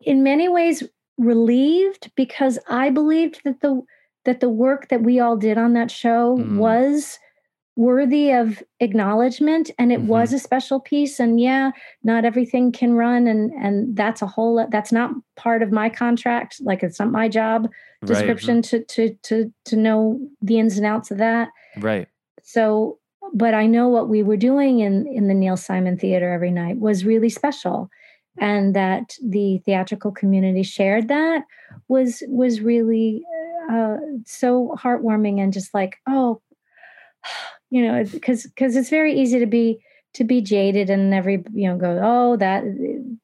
[0.00, 0.82] in many ways
[1.18, 3.82] relieved because I believed that the
[4.24, 6.56] that the work that we all did on that show Mm.
[6.58, 7.18] was
[7.80, 10.06] worthy of acknowledgement and it Mhm.
[10.06, 11.70] was a special piece and yeah
[12.04, 16.60] not everything can run and and that's a whole that's not part of my contract
[16.62, 17.60] like it's not my job
[18.02, 18.08] Right.
[18.08, 22.06] description to to to to know the ins and outs of that Right.
[22.42, 22.98] so
[23.32, 26.76] but i know what we were doing in in the neil simon theater every night
[26.78, 27.88] was really special
[28.38, 31.44] and that the theatrical community shared that
[31.88, 33.22] was was really
[33.72, 36.40] uh, so heartwarming and just like oh
[37.70, 39.78] you know because because it's very easy to be
[40.14, 42.64] to be jaded and every you know go oh that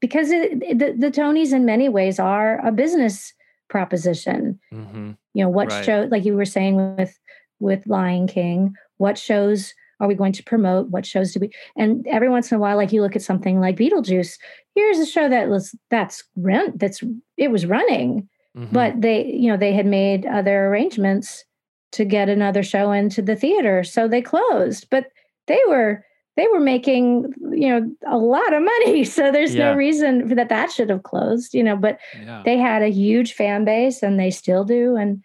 [0.00, 3.32] because it, the, the tonys in many ways are a business
[3.68, 5.12] proposition Mm-hmm.
[5.34, 5.84] you know what Right.
[5.84, 7.18] show like you were saying with
[7.60, 12.06] with lion king what shows are we going to promote what shows do we and
[12.06, 14.38] every once in a while like you look at something like beetlejuice
[14.74, 17.02] here's a show that was that's rent that's
[17.36, 18.72] it was running Mm-hmm.
[18.72, 21.44] but they you know they had made other arrangements
[21.92, 25.06] to get another show into the theater so they closed but
[25.46, 26.04] they were
[26.36, 29.70] they were making you know a lot of money so there's Yeah.
[29.70, 32.42] no reason for that that should have closed you know but Yeah.
[32.44, 35.22] they had a huge fan base and they still do and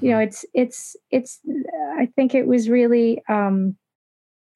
[0.00, 1.40] you know it's it's it's
[1.98, 3.76] i think it was really um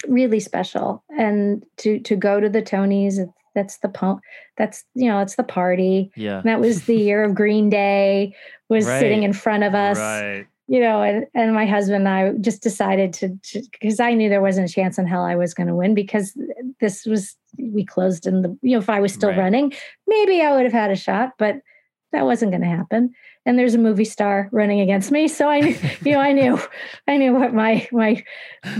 [0.06, 3.18] really special and to to go to the tonys
[3.54, 4.20] that's the po-
[4.56, 6.36] that's you know it's the party Yeah.
[6.38, 8.34] and that was the year of green day
[8.68, 10.46] was sitting in front of us Right.
[10.68, 13.36] You know and, and my husband and i just decided to
[13.72, 16.36] because i knew there wasn't a chance in hell i was going to win because
[16.80, 19.38] this was we closed in the you know if i was still Right.
[19.38, 19.72] running
[20.06, 21.56] maybe i would have had a shot but
[22.12, 23.12] that wasn't going to happen
[23.44, 26.58] and there's a movie star running against me so i knew you know i knew
[27.06, 28.22] i knew what my my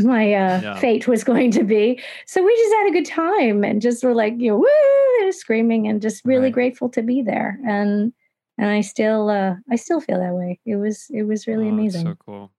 [0.02, 0.74] my uh Yeah.
[0.80, 4.14] fate was going to be so we just had a good time and just were
[4.14, 6.52] like you know woo and screaming and just really Right.
[6.52, 8.12] grateful to be there and
[8.58, 11.72] and i still uh i still feel that way it was it was really Oh,
[11.72, 12.50] amazing so cool.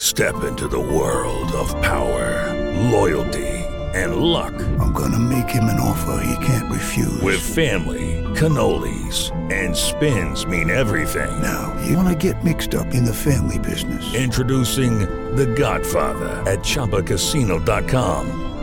[0.00, 2.54] Step into the world of power,
[2.90, 3.48] loyalty,
[3.94, 4.54] and luck.
[4.78, 7.20] I'm gonna make him an offer he can't refuse.
[7.20, 11.42] With family, cannolis, and spins mean everything.
[11.42, 14.14] Now, you wanna get mixed up in the family business.
[14.14, 15.00] Introducing
[15.34, 18.26] The Godfather at ChumbaCasino.com.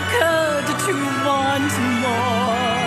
[0.00, 0.94] occurred to
[1.26, 1.72] want
[2.04, 2.80] more.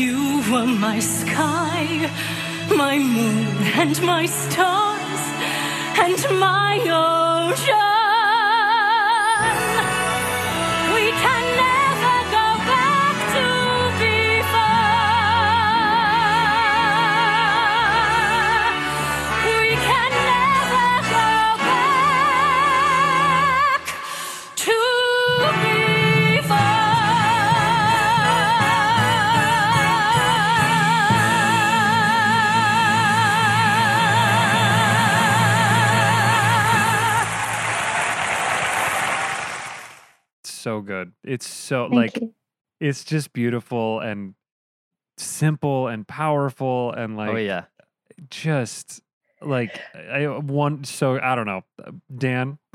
[0.00, 0.16] You
[0.50, 2.10] were my sky,
[2.76, 5.22] my moon, and my stars,
[6.04, 6.74] and my
[7.50, 8.05] ocean.
[40.66, 41.12] So good.
[41.22, 42.34] It's so Thank like you.
[42.80, 44.34] it's just beautiful and
[45.16, 47.66] simple and powerful and like oh yeah.
[48.30, 49.00] just
[49.40, 51.62] like I want so I don't know.
[52.16, 52.58] Dan.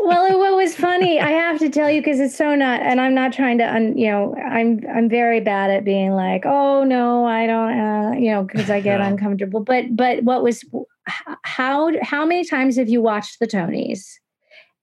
[0.00, 3.14] well, what was funny, I have to tell you because it's so not, and I'm
[3.14, 7.24] not trying to, un, you know, I'm I'm very bad at being like, oh no,
[7.24, 9.06] I don't, uh, you know, because I get Yeah.
[9.12, 9.60] uncomfortable.
[9.60, 10.64] But but what was
[11.44, 14.08] how how many times have you watched the Tonys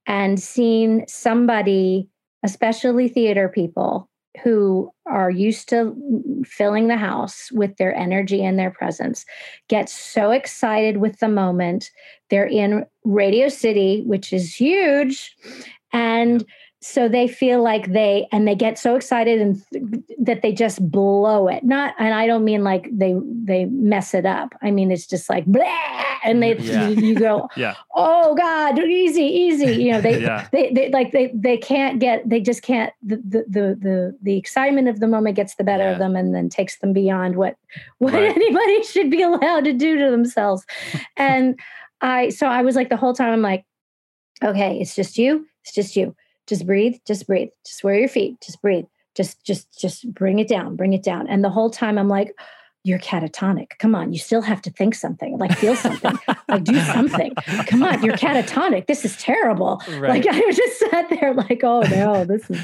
[0.07, 2.07] and seen somebody,
[2.43, 4.09] especially theater people,
[4.43, 5.95] who are used to
[6.45, 9.25] filling the house with their energy and their presence,
[9.67, 11.89] get so excited with the moment.
[12.29, 15.35] They're in Radio City, which is huge.
[15.91, 16.45] And
[16.81, 19.83] so they feel like they and they get so excited and th-
[20.17, 23.13] that they just blow it not and i don't mean like they
[23.43, 25.65] they mess it up i mean it's just like blah,
[26.23, 26.87] and they mm, Yeah.
[26.87, 27.75] you, you go Yeah.
[27.95, 30.47] oh god easy easy you know they Yeah.
[30.53, 34.37] they, they like they they can't get they just can't the the the the, the
[34.37, 37.57] excitement of the moment gets the better of them and then takes them beyond what
[37.97, 38.23] what Right.
[38.35, 40.65] anybody should be allowed to do to themselves
[41.17, 41.59] and
[41.99, 43.65] i so i was like the whole time i'm like
[44.41, 46.15] okay it's just you it's just you
[46.49, 47.49] just breathe just breathe.
[47.65, 48.41] Just wear your feet.
[48.41, 48.85] Just breathe.
[49.15, 51.27] Just just just bring it down bring it down.
[51.27, 52.35] And the whole time i'm like
[52.83, 53.77] you're catatonic.
[53.77, 56.17] Come on you still have to think something like feel something
[56.49, 57.33] like do something.
[57.67, 58.87] Come on you're catatonic.
[58.87, 59.81] This is terrible.
[59.89, 60.25] Right.
[60.25, 62.59] like i just sat there like oh no this is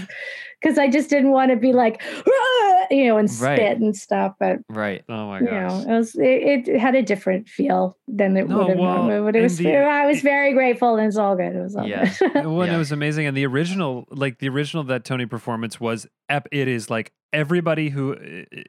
[0.65, 3.57] because i just didn't want to be like "Ah," you know and Right.
[3.57, 5.03] spit and stuff but Right.
[5.07, 8.57] Oh my you know, it was it, it had a different feel than it No,
[8.59, 9.25] would have well, normally.
[9.25, 11.55] But it was the- I was very grateful and it's all good.
[11.55, 12.11] It was all Yeah.
[12.19, 12.45] good.
[12.45, 16.47] when it was amazing and the original like the original that tony performance was ep-
[16.51, 18.15] it is like everybody who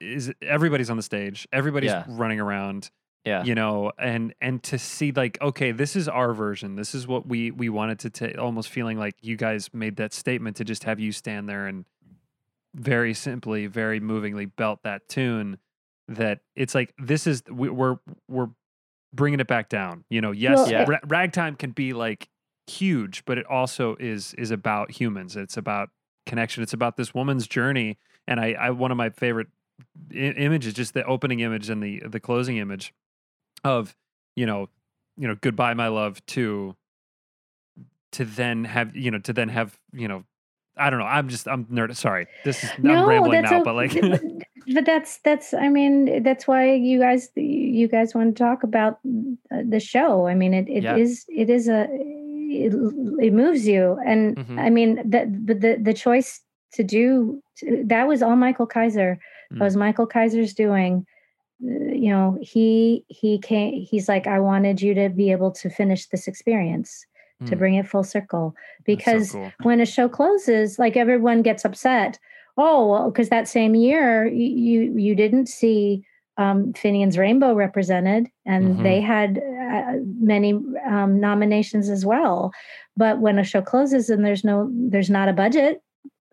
[0.01, 2.05] is everybody's on the stage everybody's Yeah.
[2.09, 2.91] running around
[3.27, 3.43] Yeah.
[3.43, 7.27] you know and and to see like okay this is our version this is what
[7.27, 10.85] we we wanted to ta- almost feeling like you guys made that statement to just
[10.85, 11.85] have you stand there and
[12.75, 15.59] very simply very movingly belt that tune
[16.09, 17.97] that it's like this is we, we're
[18.29, 18.49] we're
[19.13, 20.85] bringing it back down you know yes Well, Yeah.
[20.87, 22.29] ra- ragtime can be like
[22.69, 25.89] huge but it also is is about humans it's about
[26.27, 27.99] connection it's about this woman's journey
[28.29, 29.49] and i i one of my favorite
[30.13, 32.93] I- images just the opening image and the the closing image
[33.67, 33.95] of
[34.35, 34.69] you know
[35.17, 36.75] you know goodbye my love to
[38.13, 40.25] to then have you know to then have you know
[40.77, 43.93] i don't know i'm just i'm nerd sorry this is i'm rambling now but like
[44.75, 48.99] but, that's that's I mean that's why you guys you guys want to talk about
[49.53, 50.27] uh, the show.
[50.27, 51.43] I mean it it is Yeah.
[51.43, 52.73] it is a it,
[53.27, 54.59] it moves you and Mhm.
[54.59, 56.41] I mean that but the the choice
[56.73, 57.41] to do
[57.85, 59.19] that was all Michael Kaiser.
[59.53, 61.07] That was Michael Kaiser's doing.
[61.65, 63.73] Uh, You know, he he came.
[63.91, 67.07] He's like, I wanted you to be able to finish this experience,
[67.47, 67.59] to Mm.
[67.59, 68.55] bring it full circle.
[68.85, 69.51] Because cool.
[69.63, 72.19] when a show closes, like everyone gets upset.
[72.59, 76.05] Oh, well, because that same year you you didn't see
[76.39, 78.83] um, Finian's Rainbow represented, and Mhm.
[78.83, 80.53] they had uh, many
[80.87, 82.53] um, nominations as well.
[82.97, 85.81] But when a show closes and there's no there's not a budget,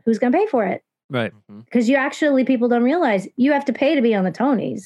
[0.04, 0.84] who's going to pay for it?
[1.14, 1.62] Right mm-hmm.
[1.62, 4.84] because you actually people don't realize you have to pay to be on the Tonys.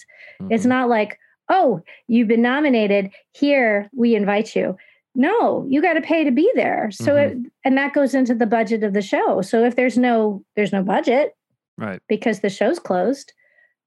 [0.51, 0.69] It's mm-hmm.
[0.69, 1.17] not like,
[1.49, 3.09] oh, you've been nominated.
[3.31, 4.77] Here, we invite you.
[5.15, 6.91] No, you got to pay to be there.
[6.91, 7.47] So it, mm-hmm.
[7.65, 9.41] and that goes into the budget of the show.
[9.41, 11.35] So if there's no there's no budget
[11.77, 13.33] right because the show's closed,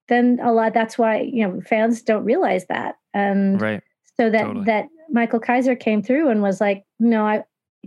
[0.09, 2.95] then a lot that's why, you know, fans don't realize that.
[3.13, 3.81] And Right.
[4.17, 4.65] so that Totally.
[4.65, 7.43] that Michael Kaiser came through and was like, no, I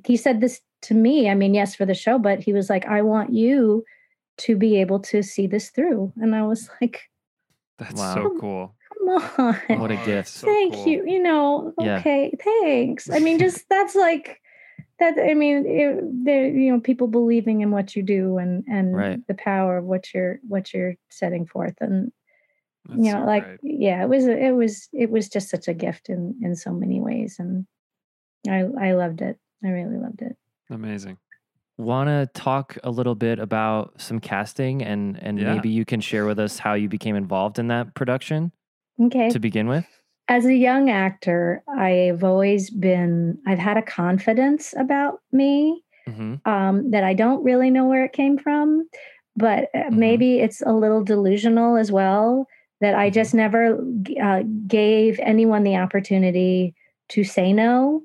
[0.06, 1.28] he said this to me.
[1.28, 3.84] I mean, yes, for the show, but he was like, I want you
[4.38, 6.12] to be able to see this through.
[6.16, 7.02] And I was like,
[7.78, 8.14] that's Wow.
[8.14, 9.08] so cool come
[9.68, 9.80] on.
[9.80, 10.28] What a gift.
[10.30, 11.04] Thank you.
[11.06, 11.98] You know, Yeah.
[11.98, 13.10] okay, thanks.
[13.10, 14.40] I mean, just that's like
[14.98, 15.18] that.
[15.18, 19.26] I mean, it, the you know, people believing in what you do and and Right.
[19.26, 22.12] the power of what you're what you're setting forth, and
[22.88, 23.60] That's you know, so like great.
[23.62, 27.00] yeah, it was it was it was just such a gift in in so many
[27.00, 27.66] ways, and
[28.48, 29.38] I I loved it.
[29.64, 30.36] I really loved it.
[30.70, 31.18] amazing
[31.76, 35.54] Want to talk a little bit about some casting and and Yeah.
[35.54, 38.52] maybe you can share with us how you became involved in that production
[39.00, 39.30] Okay.
[39.30, 39.84] to begin with?
[40.28, 46.48] as a young actor, I've always been, I've had a confidence about me Mm-hmm.
[46.50, 48.88] um, that I don't really know where it came from,
[49.36, 52.46] but uh, maybe it's a little delusional as well
[52.80, 53.78] that I just never
[54.22, 56.74] uh, gave anyone the opportunity
[57.10, 58.02] to say no.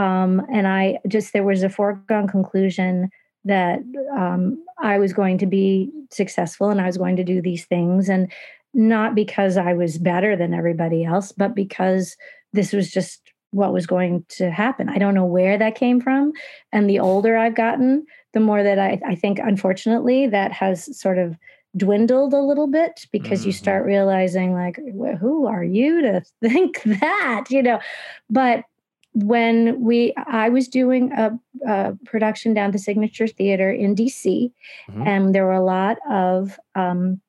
[0.00, 3.10] Um, and I just, there was a foregone conclusion
[3.44, 3.80] that
[4.16, 8.08] um, I was going to be successful and I was going to do these things.
[8.08, 8.32] And
[8.72, 12.16] not because I was better than everybody else, but because
[12.52, 13.20] this was just
[13.50, 14.88] what was going to happen.
[14.88, 16.32] I don't know where that came from.
[16.72, 21.18] And the older I've gotten, the more that I, I think, unfortunately, that has sort
[21.18, 21.36] of
[21.76, 26.82] dwindled a little bit because you start realizing, like, "Wh- who are you to think
[26.84, 27.80] that, you know?
[28.28, 28.64] But
[29.12, 34.52] when we I was doing a, a production down at the Signature Theater in DC,
[34.88, 35.06] Mhm.
[35.06, 37.20] and there were a lot of um,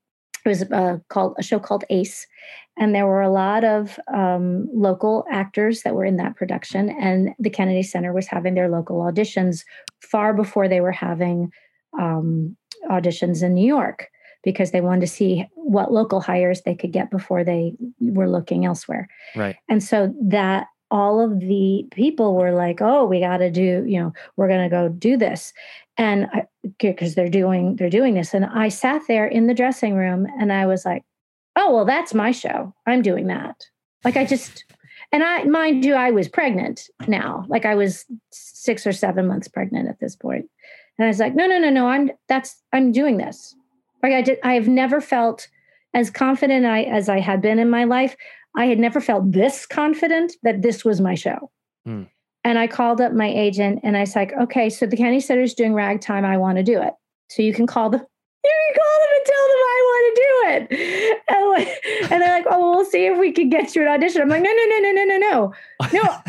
[0.45, 2.27] it was uh, called a show called Ace,
[2.77, 7.33] and there were a lot of um, local actors that were in that production, and
[7.39, 9.63] the Kennedy Center was having their local auditions
[10.01, 11.51] far before they were having
[11.99, 12.55] um,
[12.89, 14.07] auditions in New York
[14.43, 18.65] because they wanted to see what local hires they could get before they were looking
[18.65, 19.07] elsewhere.
[19.35, 19.55] Right.
[19.69, 23.99] And so that all of the people were like, "Oh, we got to do, you
[23.99, 25.53] know, we're going to go do this."
[25.97, 26.27] And
[26.77, 30.53] because they're doing they're doing this and I sat there in the dressing room and
[30.53, 31.03] I was like,
[31.55, 32.73] "Oh, well, that's my show.
[32.85, 33.65] I'm doing that."
[34.03, 34.65] Like I just
[35.11, 37.45] and I mind you I was pregnant now.
[37.47, 40.17] Like I was 6 or 7 months pregnant at this.
[40.23, 40.45] And
[40.99, 41.87] I was like, "No, no, no, no.
[41.87, 43.55] I'm that's I'm doing this."
[44.03, 45.47] Like I did I have never felt
[45.93, 48.15] as confident I as I had been in my life.
[48.55, 51.51] I had never felt this confident that this was my show.
[51.85, 52.03] Hmm.
[52.43, 55.53] And I called up my agent and I was like, okay, so the Center is
[55.53, 56.25] doing ragtime.
[56.25, 56.93] I want to do it.
[57.29, 58.01] So you can call them.
[58.43, 61.19] You can call them and tell them I want to do it.
[61.29, 63.87] And, like, and they're like, oh, well, we'll see if we can get you an
[63.87, 64.23] audition.
[64.23, 65.53] I'm like, no, no, no, no, no, no, no.
[65.93, 66.21] No,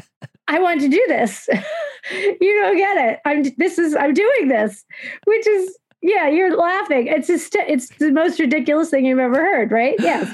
[0.47, 1.49] I want to do this.
[2.13, 3.21] you don't get it.
[3.25, 4.85] I'm this is I'm doing this,
[5.25, 7.07] which is yeah, you're laughing.
[7.07, 9.95] It's just it's the most ridiculous thing you've ever heard, right?
[10.01, 10.29] Yes.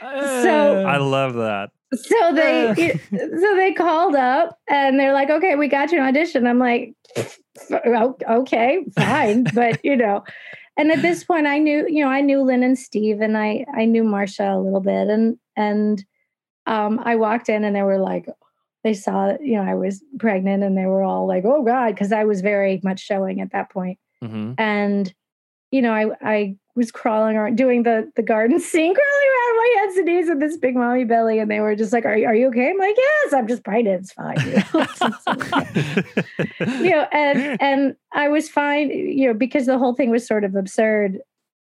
[0.00, 1.70] So I love that.
[1.94, 6.46] so they so they called up and they're like, okay, we got you an audition.
[6.46, 6.94] I'm like,
[8.28, 10.22] okay, fine, but you know.
[10.76, 13.64] And at this point, I knew, you know, I knew Lynn and Steve, and I
[13.74, 16.04] I knew Marcia a little bit, and and
[16.66, 18.26] um, I walked in, and they were like,
[18.82, 22.12] they saw, you know, I was pregnant, and they were all like, oh God, because
[22.12, 24.52] I was very much showing at that point Mm-hmm.
[24.58, 25.12] and
[25.70, 29.74] you know i i was crawling around doing the the garden scene crawling around my
[29.78, 32.26] hands and knees with this big mommy belly and they were just like are you,
[32.26, 32.70] are you okay?
[32.70, 34.36] I'm like yes i'm just pregnant it's fine.
[34.40, 34.62] You
[36.68, 40.26] know, you know and and i was fine you know because the whole thing was
[40.26, 41.18] sort of absurd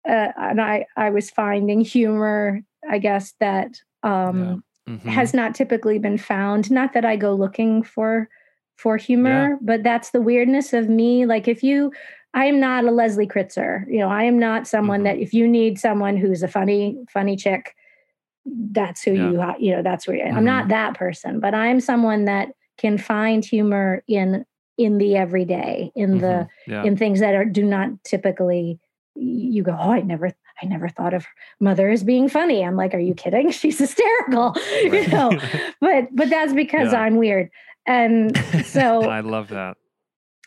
[0.08, 4.98] uh, and i i was finding humor i guess that um Mhm.
[5.10, 6.68] has not typically been found.
[6.68, 8.28] Not that i go looking for
[8.76, 11.24] for humor but that's the weirdness of me.
[11.24, 11.92] Like if you
[12.34, 13.84] i am not a leslie kritzer.
[13.88, 17.36] You know i am not someone that if you need someone who's a funny funny
[17.36, 17.74] chick
[18.44, 22.24] that's who you ha- you know that's where i'm not that person but i'm someone
[22.24, 24.44] that can find humor in
[24.78, 26.48] in the everyday in the Mhm.
[26.66, 26.82] Yeah.
[26.84, 28.80] in things that are do not typically
[29.14, 31.26] you go oh i never i never thought of
[31.60, 32.64] mother as being funny.
[32.64, 33.50] I'm like are you kidding?
[33.60, 34.56] She's hysterical.
[34.82, 35.38] You know
[35.80, 37.00] but but that's because Yeah.
[37.02, 37.50] i'm weird.
[37.86, 39.76] And so I love that.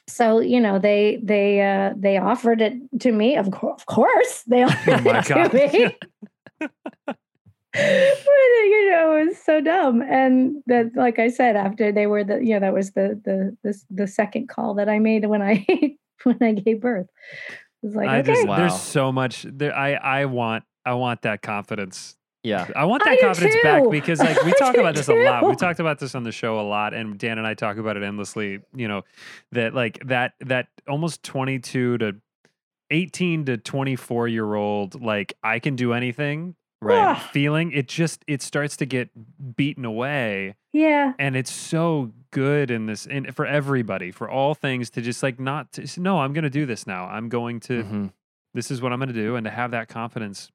[0.07, 4.43] So you know they they uh they offered it to me of, course of course
[4.47, 5.53] they offered my it to God.
[5.53, 5.97] me
[7.07, 7.17] but
[7.73, 12.37] you know it was so dumb and that like i said after they were the
[12.37, 15.65] you know that was the the the, the second call that i made when i
[16.23, 17.07] when i gave birth
[17.85, 19.75] it was like I okay just there's so much there.
[19.75, 22.15] I I want I want that confidence.
[22.45, 25.45] Yeah, I want that do confidence back because like we talk about this a lot.
[25.47, 27.97] We talked about this on the show a lot, and Dan and I talk about
[27.97, 28.59] it endlessly.
[28.75, 29.01] You know
[29.51, 32.15] that like that that almost 22 to
[32.91, 37.19] 18 to 24 year old like I can do anything Right.
[37.31, 39.09] feeling it just it starts to get
[39.55, 44.91] beaten away yeah and it's so good in this and for everybody for all things
[44.91, 47.59] to just like not to, s- no i'm going to do this now i'm going
[47.61, 48.11] to Mhm.
[48.53, 50.51] this is what i'm going to do and to have that confidence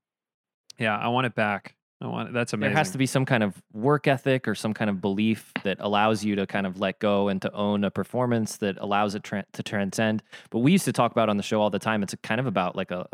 [0.78, 3.24] yeah i want it back i want it that's amazing There has to be some
[3.24, 6.80] kind of work ethic or some kind of belief that allows you to kind of
[6.80, 10.22] let go and to own a performance that allows it tra- to transcend.
[10.50, 12.02] But we used to talk about on the show all the time.
[12.02, 13.06] It's kind of about like a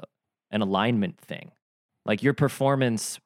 [0.50, 1.50] an alignment thing.
[2.04, 3.18] Like your performance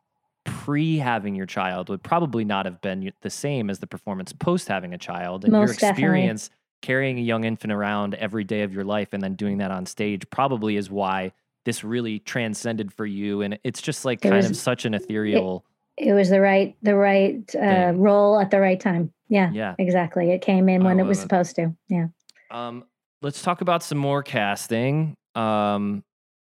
[0.45, 4.69] pre having your child would probably not have been the same as the performance post
[4.69, 6.03] having a child, and your Most definitely.
[6.05, 6.51] experience
[6.83, 9.85] carrying a young infant around every day of your life and then doing that on
[9.85, 11.31] stage probably is why
[11.65, 14.95] this really transcended for you and it's just like It kind was- of such an
[14.95, 15.65] ethereal
[15.97, 19.75] it was the right the right uh, role at the right time yeah Yeah.
[19.79, 21.23] exactly it came in when it was it.
[21.23, 22.07] supposed to yeah
[22.51, 22.85] Um,
[23.23, 25.15] let's talk about some more casting.
[25.35, 26.03] Um,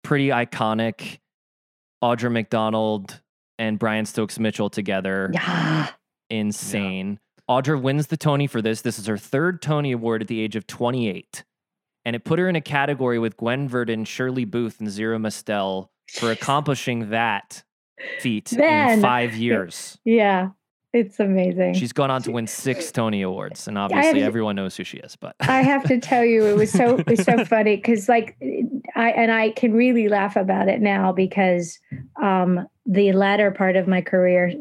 [0.04, 1.18] pretty iconic.
[2.04, 3.20] Audra McDonald
[3.60, 5.30] and Brian Stokes Mitchell together.
[5.34, 5.90] Yeah.
[6.30, 7.20] Insane.
[7.50, 8.82] Audra wins the Tony for this.
[8.82, 11.44] This is her third Tony Award at the age of 28.
[12.04, 15.92] And it put her in a category with Gwen Verdon, Shirley Booth, and Zero Mostel
[16.14, 17.64] for accomplishing that
[18.20, 19.98] feat in five years.
[20.04, 20.50] yeah
[20.94, 24.84] it's amazing She's gone on to win six Tony Awards, and obviously everyone knows who
[24.84, 25.16] she is.
[25.16, 28.36] But I have to tell you, it was so it was so funny because like
[28.94, 31.80] I and I can really laugh about it now because
[32.22, 34.52] um, the latter part of my career,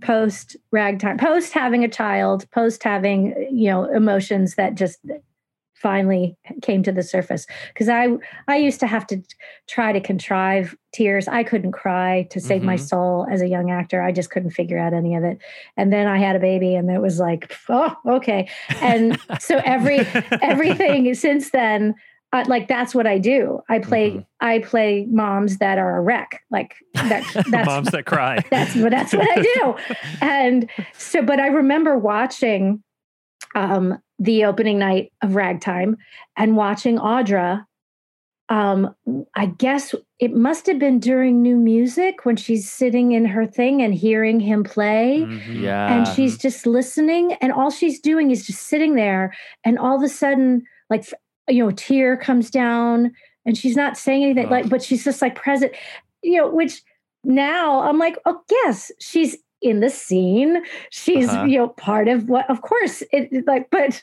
[0.00, 4.98] post ragtime, post having a child, post having you know emotions that just
[5.82, 7.46] finally came to the surface.
[7.68, 8.08] Because i
[8.48, 9.22] i used to have to
[9.68, 11.28] try to contrive tears.
[11.28, 12.80] I couldn't cry to save my Mhm.
[12.88, 14.00] soul as a young actor.
[14.02, 15.38] I just couldn't figure out any of it.
[15.76, 18.48] And then i had a baby and it was like oh okay.
[18.80, 19.98] And so every
[20.42, 21.94] everything since then
[22.32, 23.60] uh, like that's what i do.
[23.68, 26.42] I play i play moms that are a wreck.
[26.50, 28.42] Like that that's Moms that cry.
[28.50, 29.74] that's what that's what I do.
[30.20, 32.82] And so, but I remember watching
[33.54, 35.96] um, the opening night of Ragtime
[36.36, 37.64] and watching Audra.
[38.48, 38.94] Um,
[39.34, 43.82] I guess it must have been during New Music when she's sitting in her thing
[43.82, 45.24] and hearing him play.
[45.26, 45.64] Mm-hmm.
[45.64, 45.92] Yeah.
[45.92, 49.34] And she's just listening, and all she's doing is just sitting there.
[49.64, 51.06] And all of a sudden, like,
[51.48, 53.12] you know, a tear comes down,
[53.44, 55.72] and she's not saying anything, like, but she's just like present,
[56.22, 56.82] you know, which
[57.24, 59.36] now I'm like, oh, yes, she's
[59.68, 60.62] in the scene.
[60.90, 61.44] She's, Uh-huh.
[61.44, 64.02] you know, part of what, of course, it it, like, but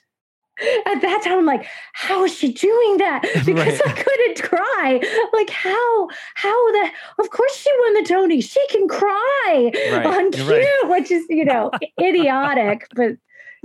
[0.86, 3.22] at that time, I'm like, how is she doing that?
[3.46, 5.02] Because I couldn't cry.
[5.34, 6.90] Like, how, how the,
[7.20, 8.40] of course she won the Tony.
[8.42, 10.06] She can cry Right.
[10.06, 10.90] on cue, right.
[10.90, 13.14] which is, you know, idiotic, but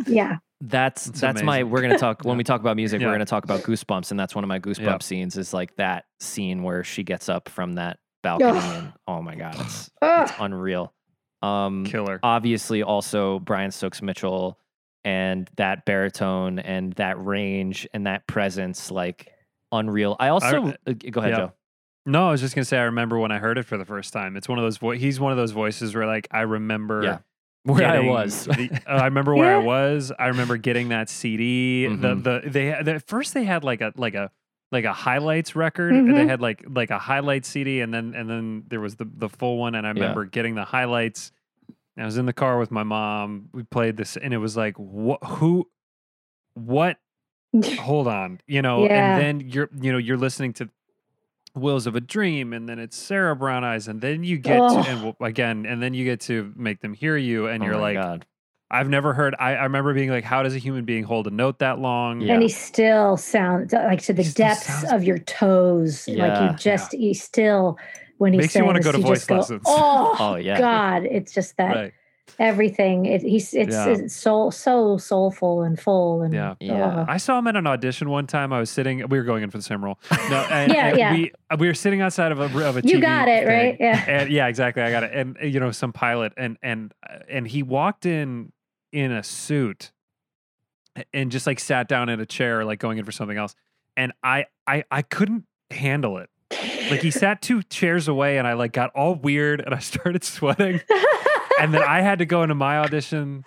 [0.07, 0.37] yeah.
[0.61, 3.07] That's that's my we're gonna talk when we talk about music, Yeah.
[3.07, 5.03] we're gonna talk about goosebumps, and that's one of my goosebump Yep.
[5.05, 8.75] scenes is like that scene where she gets up from that balcony Ugh.
[8.83, 10.93] and oh my god, it's, it's unreal.
[11.43, 12.19] Um Killer.
[12.23, 14.59] obviously also Brian Stokes Mitchell
[15.05, 19.29] and that baritone and that range and that presence, like
[19.73, 20.17] unreal.
[20.19, 21.37] I also uh, go ahead, Yeah.
[21.37, 21.53] Joe.
[22.07, 24.13] No, I was just gonna say I remember when I heard it for the first
[24.13, 24.37] time.
[24.37, 24.79] It's one of those.
[24.79, 27.19] Vo- he's one of those voices where like I remember Yeah.
[27.65, 28.47] Where I was.
[28.47, 30.11] the- uh, I remember where I was.
[30.19, 31.87] I remember getting that CD.
[31.89, 32.01] Mhm.
[32.01, 34.31] The the they at first they had like a like a
[34.71, 35.93] like a highlights record.
[35.93, 36.29] And they mm-hmm.
[36.29, 39.59] had like like a highlight CD, and then and then there was the the full
[39.59, 39.75] one.
[39.75, 41.33] And I remember getting the highlights.
[41.97, 43.49] I was in the car with my mom.
[43.53, 45.23] We played this, and it was like, what?
[45.25, 45.69] Who?
[46.55, 46.99] What?
[47.81, 48.85] Hold on, you know.
[48.85, 49.17] Yeah.
[49.17, 50.69] And then you're you know you're listening to
[51.55, 54.85] Wheels of a Dream, and then it's Sarah Brown Eyes, and then you get Ugh.
[54.85, 57.77] to and again, and then you get to make them hear you, and Oh you're
[57.77, 58.27] like, God.
[58.71, 59.35] I've never heard.
[59.39, 62.21] I, I remember being like, how does a human being hold a note that long?
[62.21, 62.35] Yeah.
[62.35, 66.07] And he still sounds like to the He depths sounds- of your toes.
[66.09, 67.79] Like you just, he still,
[68.19, 69.63] when he Makes you wanna go to voice just go, lessons.
[69.65, 70.59] Oh, Oh, yeah.
[70.59, 71.05] God.
[71.07, 71.93] It's just that Right.
[72.39, 73.07] everything.
[73.07, 73.89] It, he's, it's, Yeah.
[73.89, 76.21] it's so, so soulful and full.
[76.23, 76.55] And Yeah.
[76.61, 77.05] Yeah.
[77.09, 77.11] oh.
[77.11, 78.53] I saw him at an audition one time.
[78.53, 78.99] I was sitting.
[79.09, 79.99] We were going in for the same role.
[80.11, 81.13] No, and, Yeah, and yeah.
[81.15, 82.83] We uh, we were sitting outside of a of a.
[82.85, 83.77] You got it, thing, right?
[83.81, 84.05] Yeah.
[84.07, 84.83] And yeah, exactly.
[84.83, 85.13] I got it.
[85.15, 88.53] And you know, some pilot, and and uh, and he walked in
[88.93, 89.93] in a suit,
[91.13, 93.55] and just like sat down in a chair, like going in for something else.
[93.97, 96.31] And I I I couldn't handle it.
[96.91, 100.25] Like he sat two chairs away, and I like got all weird, and I started
[100.25, 100.81] sweating.
[101.61, 103.45] and then I had to go into my audition,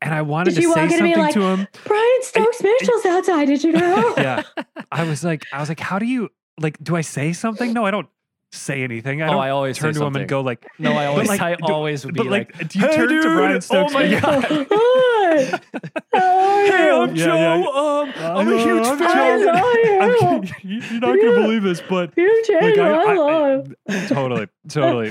[0.00, 1.68] and I wanted to say walk in be something like, to him.
[1.84, 3.46] Brian Stokes Mitchell's outside.
[3.46, 4.14] Did you know?
[4.18, 4.42] yeah.
[4.90, 6.30] I was like, I was like, how do you
[6.60, 6.82] like?
[6.82, 7.72] Do I say something?
[7.72, 8.08] No, I don't
[8.52, 9.22] say anything.
[9.22, 11.28] I Oh, don't I always turn say to him and go like, No, I always
[11.28, 13.60] like, I always would be but like, like, do you "Hey, turn dude, to Brian
[13.60, 13.92] Stokes?
[13.94, 14.20] Oh my Yeah.
[14.20, 14.44] god.
[14.70, 15.60] Hi.
[16.12, 16.90] How are Hey.
[16.90, 17.34] I'm Yeah, Joe.
[18.14, 18.32] yeah.
[18.32, 19.40] Um, I'm a huge I'm fan.
[19.40, 19.52] Joe.
[19.52, 20.26] Joe.
[20.26, 24.08] I'm- You're not gonna believe this, but You changed I- my I- life.
[24.08, 25.10] totally, totally.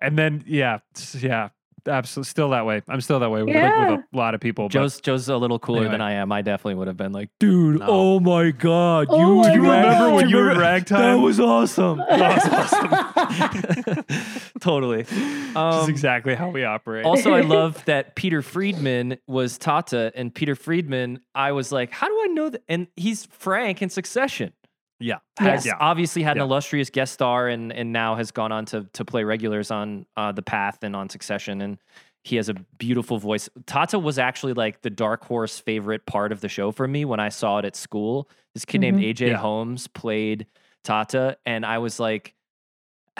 [0.00, 0.78] And then yeah,
[1.18, 1.48] yeah,
[1.88, 2.82] absolutely, still that way.
[2.88, 3.90] I'm still that way with, like, Yeah.
[3.92, 4.66] with a lot of people.
[4.66, 6.30] but- Joe's Joe's a little cooler than I am.
[6.32, 7.86] I definitely would have been like, dude, No.
[7.88, 9.84] oh my god, Oh you, my you God.
[9.84, 11.00] remember when you were ragtime?
[11.00, 11.98] That was awesome.
[12.08, 14.04] That was awesome.
[14.60, 14.98] totally.
[15.04, 17.04] Which Um, is exactly how we operate.
[17.04, 22.08] also, I love that Peter Friedman was Tateh, and Peter Friedman, I was like, how
[22.08, 22.62] do I know that?
[22.68, 24.52] And he's Frank in Succession.
[25.00, 25.74] Yeah, Has yeah.
[25.78, 29.22] obviously had an illustrious guest star, and and now has gone on to to play
[29.24, 31.78] regulars on uh, The Path and on Succession, and
[32.24, 33.48] he has a beautiful voice.
[33.64, 37.20] Tateh was actually like the dark horse favorite part of the show for me when
[37.20, 38.28] I saw it at school.
[38.54, 39.10] This kid named Mhm.
[39.14, 39.36] AJ Yeah.
[39.36, 40.46] Holmes played
[40.84, 42.34] Tateh, and I was like,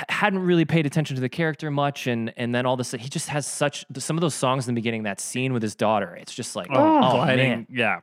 [0.08, 3.28] hadn't really paid attention to the character much, and and then all this, he just
[3.28, 5.04] has such some of those songs in the beginning.
[5.04, 7.66] That scene with his daughter, it's just like, Oh, oh, man.
[7.70, 8.00] yeah.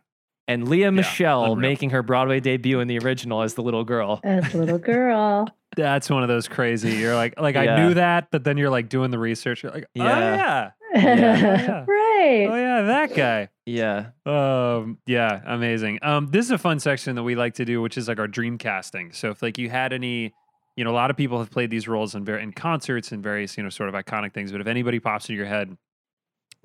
[0.47, 1.55] And Lea Michele unreal.
[1.55, 4.19] making her Broadway debut in the original as the little girl.
[4.23, 5.47] As little girl.
[5.75, 6.91] That's one of those crazy.
[6.97, 9.63] You're like, like I knew that, but then you're like doing the research.
[9.63, 10.71] You're like, oh Yeah.
[10.93, 11.85] yeah, yeah.
[11.87, 12.47] right.
[12.49, 13.49] oh yeah, that guy.
[13.65, 14.07] Yeah.
[14.25, 15.99] Um, yeah, amazing.
[16.03, 18.27] Um, this is a fun section that we like to do, which is like our
[18.27, 19.11] dream casting.
[19.11, 20.33] So if like you had any,
[20.77, 23.21] you know, a lot of people have played these roles in ver- in concerts and
[23.23, 24.51] various, you know, sort of iconic things.
[24.51, 25.75] But if anybody pops into your head,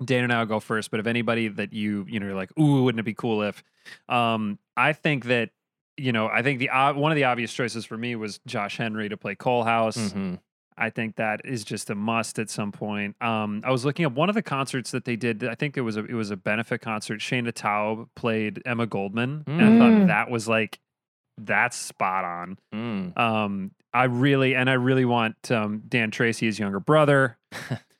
[0.03, 0.91] Dana and I'll go first.
[0.91, 3.63] But if anybody that you, you know, you're like, ooh, wouldn't it be cool if?
[4.09, 5.49] Um, I think that,
[5.97, 8.77] you know, I think the ob- one of the obvious choices for me was Josh
[8.77, 10.11] Henry to play Coalhouse.
[10.13, 10.39] Mhm.
[10.77, 13.15] I think that is just a must at some point.
[13.21, 15.43] Um, I was looking up one of the concerts that they did.
[15.43, 17.19] I think it was a it was a benefit concert.
[17.19, 19.77] Shaina Taub played Emma Goldman, and I Mm.
[19.99, 20.79] thought that was like
[21.37, 22.57] that's spot on.
[22.73, 23.17] Mm.
[23.17, 27.37] Um, I really and I really want um, Dan Tracy, his younger brother.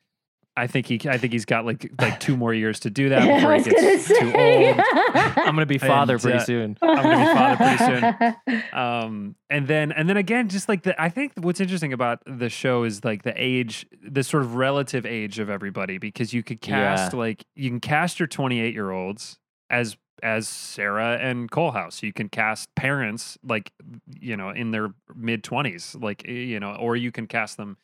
[0.58, 3.22] I think he I think he's got like like two more years to do that
[3.22, 4.70] I before he was gets gonna too say.
[4.72, 4.80] old.
[5.38, 6.78] I'm gonna be father And, pretty uh, soon.
[6.82, 8.62] I'm gonna be father pretty soon.
[8.74, 12.50] Um, and then and then again, just like the I think what's interesting about the
[12.50, 16.62] show is like the age, the sort of relative age of everybody, because you could
[16.62, 17.20] cast Yeah.
[17.20, 19.38] like you can cast your 28 year olds
[19.70, 22.04] as as Sarah and Coalhouse.
[22.04, 23.72] You can cast parents like
[24.20, 27.78] you know in their mid 20s, like you know, or you can cast them,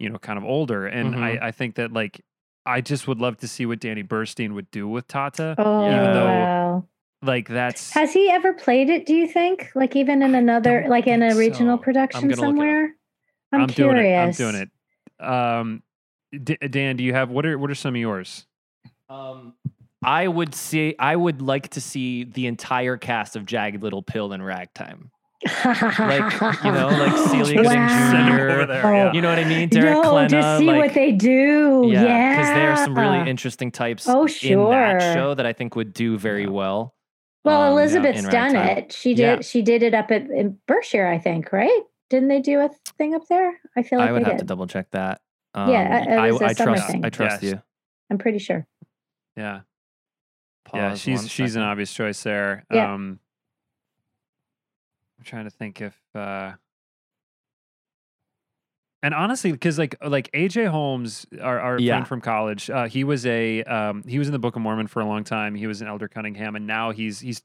[0.00, 0.86] you know, kind of older.
[0.86, 1.22] And Mhm.
[1.22, 2.20] I I think that like.
[2.66, 6.12] I just would love to see what Danny Burstein would do with Tateh, Oh, even
[6.12, 6.84] though wow.
[7.22, 9.70] like that's Has he ever played it, do you think?
[9.74, 12.48] Like even in another like in a regional production gonna look it up.
[12.50, 12.94] somewhere?
[13.50, 14.14] I'm, doing it.
[14.14, 14.70] I'm doing it.
[15.26, 15.82] Um,
[16.32, 18.46] D- Dan, do you have what are what are some of yours?
[19.08, 19.54] Um,
[20.04, 24.32] I would say I would like to see the entire cast of Jagged Little Pill
[24.34, 25.10] and Ragtime.
[25.44, 28.32] Like you know, like Celia Gooding Wow.
[28.34, 28.66] over Jr.
[28.66, 29.12] there, yeah.
[29.12, 29.68] You know what I mean?
[29.68, 31.84] Derek no, Klena, just see like, what they do.
[31.88, 35.14] Yeah, because there are some really interesting types Oh, in that sure.
[35.14, 36.94] show that I think would do very well.
[37.44, 38.78] Well, um, Elizabeth's in done Ragtime.
[38.84, 38.92] it.
[38.92, 39.22] She did.
[39.38, 39.40] Yeah.
[39.40, 41.52] She did it up at in Berkshire, I think.
[41.52, 41.80] Right?
[42.10, 42.68] Didn't they do a
[42.98, 43.58] thing up there?
[43.76, 44.40] I feel like I would they have did.
[44.40, 45.20] to double check that.
[45.56, 46.86] Yeah, Um, it- it was a I trust.
[46.90, 47.04] thing.
[47.04, 47.52] I trust Yes.
[47.52, 47.62] you.
[48.10, 48.66] I'm pretty sure.
[49.36, 49.60] Yeah,
[50.74, 52.64] yeah, Pause she's one she's an obvious choice there.
[52.70, 52.92] Yeah.
[52.92, 53.20] Um,
[55.20, 56.52] I'm trying to think if, uh,
[59.02, 61.94] and honestly, because like like AJ Holmes, our, our Yeah.
[61.96, 64.86] friend from college, uh, he was a um, he was in the Book of Mormon
[64.86, 65.54] for a long time.
[65.54, 67.42] He was an Elder Cunningham, and now he's he's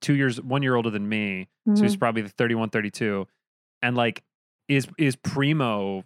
[0.00, 1.98] two years one year older than me, so he's Mhm.
[1.98, 3.26] probably 31, 32.
[3.82, 4.22] and like
[4.68, 6.04] is is primo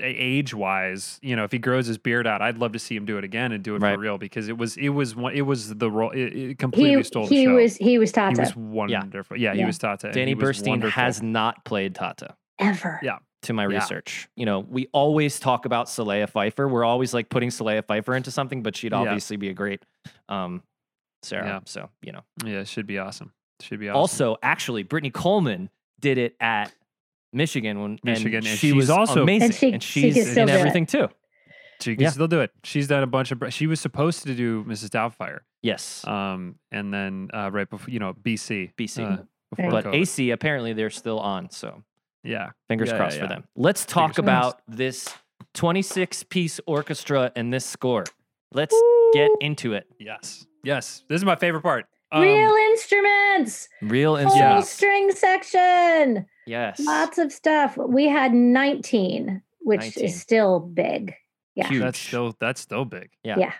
[0.00, 3.04] age wise you know if he grows his beard out i'd love to see him
[3.04, 3.94] do it again and do it Right.
[3.94, 6.96] for real because it was it was one it was the role it, it completely
[6.96, 9.66] He stole the he show was he was he Tateh was wonderful yeah, he Yeah.
[9.66, 11.02] was tateh and Danny he Burstein wonderful.
[11.02, 12.34] has not played Tateh.
[12.58, 12.98] ever.
[13.02, 13.76] yeah to my Yeah.
[13.78, 14.28] research.
[14.34, 16.66] You know, we always talk about Solea Pfeiffer.
[16.66, 18.98] We're always like putting Solea Pfeiffer into something, but she'd Yeah.
[18.98, 19.82] obviously be a great
[20.28, 20.62] um
[21.22, 21.46] Sarah.
[21.46, 21.60] Yeah.
[21.66, 22.22] So, you know.
[22.44, 25.68] yeah it should be awesome should be awesome Also, actually, Brittany Coleman
[26.00, 26.72] did it at
[27.36, 29.44] Michigan when Michigan, and and she was also- amazing.
[29.44, 30.58] And And, she- she she's can still in do it.
[30.58, 31.08] everything too.
[31.80, 32.10] she can yeah.
[32.10, 35.40] still do it she's done a bunch of she was supposed to do mrs doubtfire
[35.62, 36.06] Yes.
[36.06, 39.04] um and then uh right before you know bc BC.
[39.04, 39.94] uh, before but COVID.
[39.94, 41.82] AC apparently they're still on, so
[42.24, 43.22] yeah fingers Yeah, yeah, crossed yeah.
[43.24, 43.44] for them.
[43.56, 45.06] Let's talk Fingers about this
[45.54, 48.04] 26 piece orchestra and this score.
[48.52, 48.74] Let's
[49.12, 49.86] get into it.
[49.98, 53.68] yes yes this is my favorite part Um, Real instruments.
[53.82, 54.70] Real Full instruments.
[54.70, 56.26] string section.
[56.46, 56.78] Yes.
[56.80, 57.76] Lots of stuff.
[57.76, 60.04] We had 19, which 19.
[60.04, 61.14] is still big.
[61.56, 61.68] Yeah.
[61.68, 61.82] Huge.
[61.82, 63.36] that's still that's still big Yeah.
[63.38, 63.52] Yeah.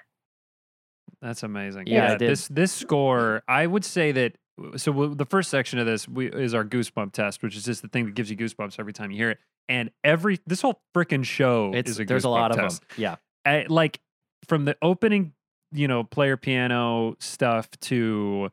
[1.23, 1.87] That's amazing.
[1.87, 4.37] Yeah, Yeah, this this score, I would say that.
[4.77, 7.89] So the first section of this we, is our goosebump test, which is just the
[7.89, 9.39] thing that gives you goosebumps every time you hear it.
[9.69, 12.81] And every this whole freaking show It's is a there's a goosebump lot of test.
[12.89, 12.89] them.
[12.97, 13.17] Yeah.
[13.45, 13.99] I- like
[14.47, 15.33] from the opening,
[15.73, 18.51] you know, player piano stuff to.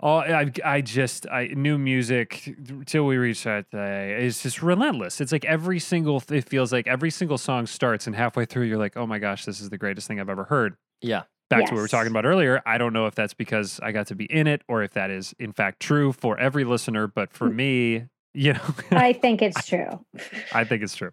[0.00, 4.16] Oh, I, I just I new music till we reach that day.
[4.20, 5.20] It's just relentless.
[5.20, 6.22] It's like every single.
[6.30, 9.44] It feels like every single song starts, and halfway through, you're like, "Oh my gosh,
[9.44, 11.22] this is the greatest thing I've ever heard." Yeah.
[11.50, 12.62] back to what we were talking about earlier.
[12.66, 15.10] I don't know if that's because I got to be in it or if that
[15.10, 19.66] is in fact true for every listener, but for me, you know, I think it's
[19.66, 20.04] true.
[20.52, 21.10] I think it's true.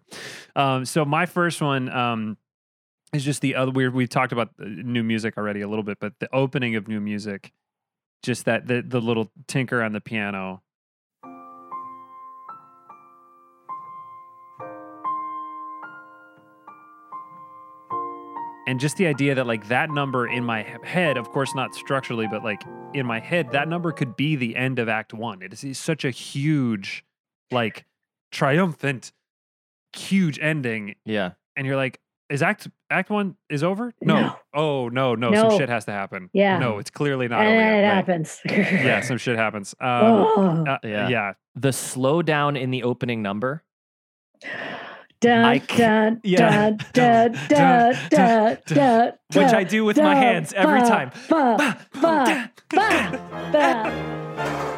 [0.54, 2.36] Um, so my first one um,
[3.16, 3.72] is just the other.
[3.72, 7.00] We've talked about uh, new music already a little bit, but the opening of new
[7.00, 7.52] music,
[8.22, 10.62] just that the the little tinker on the piano.
[18.68, 22.26] And just the idea that like that number in my head, of course not structurally,
[22.26, 22.62] but like
[22.94, 25.40] in my head, that number could be the end of Act One.
[25.40, 27.04] It is such a huge,
[27.52, 27.84] like
[28.32, 29.12] triumphant,
[29.94, 30.96] huge ending.
[31.04, 31.32] Yeah.
[31.54, 33.92] And you're like, is Act Act One is over?
[34.00, 34.20] No.
[34.20, 34.36] No.
[34.54, 35.48] Oh no, no, No.
[35.50, 36.28] Some shit has to happen.
[36.32, 36.58] Yeah.
[36.58, 37.78] No, it's clearly not and over then yet.
[37.78, 37.94] it Right.
[37.94, 38.40] happens.
[38.86, 39.74] Yeah, some shit happens.
[39.80, 40.64] Um, Oh.
[40.68, 41.08] uh, Yeah.
[41.08, 41.32] yeah.
[41.54, 43.62] The slowdown in the opening number.
[45.20, 46.70] Dun, I dun, can't- yeah.
[46.70, 51.10] dun, dun, dun, dun, dun, Which I do with my hands every ba, time.
[51.30, 52.50] ba, ba,
[53.52, 54.72] ba,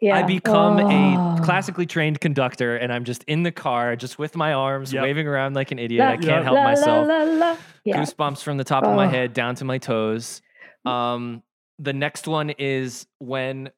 [0.00, 0.16] yeah.
[0.16, 1.36] I become Oh.
[1.36, 5.02] a classically trained conductor, and I'm just in the car, just with my arms Yep.
[5.02, 6.00] waving around like an idiot.
[6.00, 7.08] La, I can't help la, la, myself.
[7.08, 7.56] la, la.
[7.84, 8.00] Yeah.
[8.02, 9.10] Goosebumps from the top of my Oh.
[9.10, 10.42] head down to my toes.
[10.84, 11.42] Um,
[11.78, 13.70] the next one is when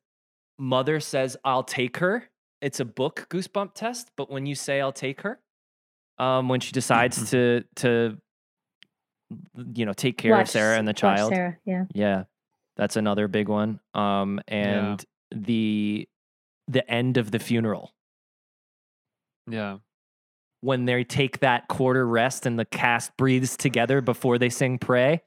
[0.58, 2.28] mother says, "I'll take her."
[2.60, 5.40] It's a book goosebump test, but when you say "I'll take her,"
[6.18, 8.18] um, when she decides to to
[9.74, 11.84] you know take care Watch- of Sarah and the child, Sarah, yeah.
[11.94, 12.24] yeah,
[12.76, 13.80] that's another big one.
[13.94, 15.02] Um, and
[15.34, 16.08] the
[16.68, 17.92] the end of the funeral
[19.48, 19.78] Yeah.
[20.60, 25.22] when they take that quarter rest and the cast breathes together before they sing "Pray."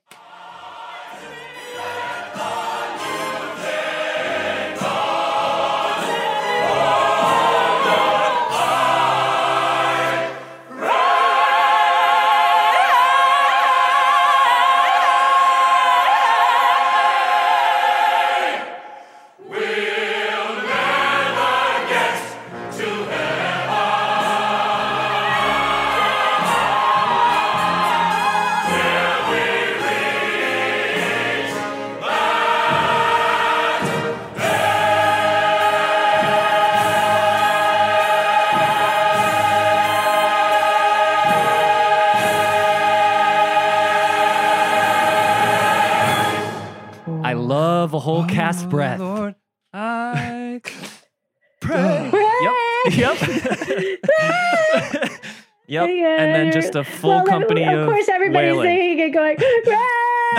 [56.73, 58.67] Just a full Well, company of of course, everybody's wailing.
[58.67, 59.37] singing and going,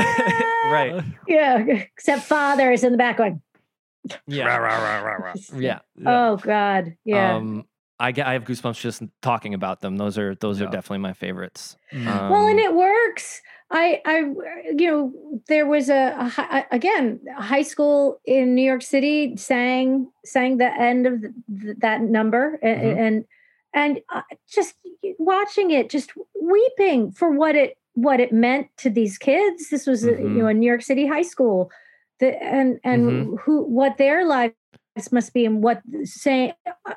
[0.66, 1.04] right.
[1.28, 3.40] yeah, except father is in the back going,
[4.26, 4.44] Yeah.
[5.56, 5.78] yeah.
[6.06, 7.36] oh God, yeah.
[7.36, 7.64] Um,
[8.00, 9.96] I get, I have goosebumps just talking about them.
[9.96, 11.76] Those are those are definitely my favorites.
[11.92, 12.06] Mm.
[12.08, 13.40] Um, well, and it works.
[13.70, 14.18] I, I,
[14.76, 19.36] you know, there was a, a hi- again a high school in New York City
[19.36, 22.98] sang sang the end of th- that number, a- Mhm.
[22.98, 23.24] and
[23.74, 24.74] and uh, just
[25.18, 29.70] watching it, just weeping for what it what it meant to these kids.
[29.70, 30.46] This was a, you know mm-hmm.
[30.48, 31.70] a New York City high school,
[32.20, 33.40] the, and and Mhm.
[33.40, 34.54] who what their lives
[35.10, 36.52] must be, and what saying.
[36.66, 36.92] Oh,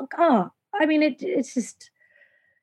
[0.00, 1.90] uh, uh, I mean, it it's just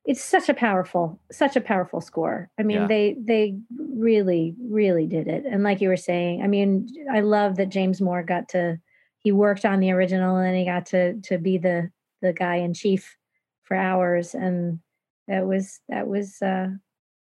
[0.06, 2.88] it's such a powerful such a powerful score i mean Yeah.
[2.88, 3.58] they they
[3.98, 8.00] really really did it and like you were saying i mean i love that james
[8.02, 8.78] moore got to
[9.20, 11.90] he worked on the original and then he got to to be the
[12.26, 13.16] the guy in chief
[13.64, 14.80] for hours and
[15.28, 16.68] that was that was uh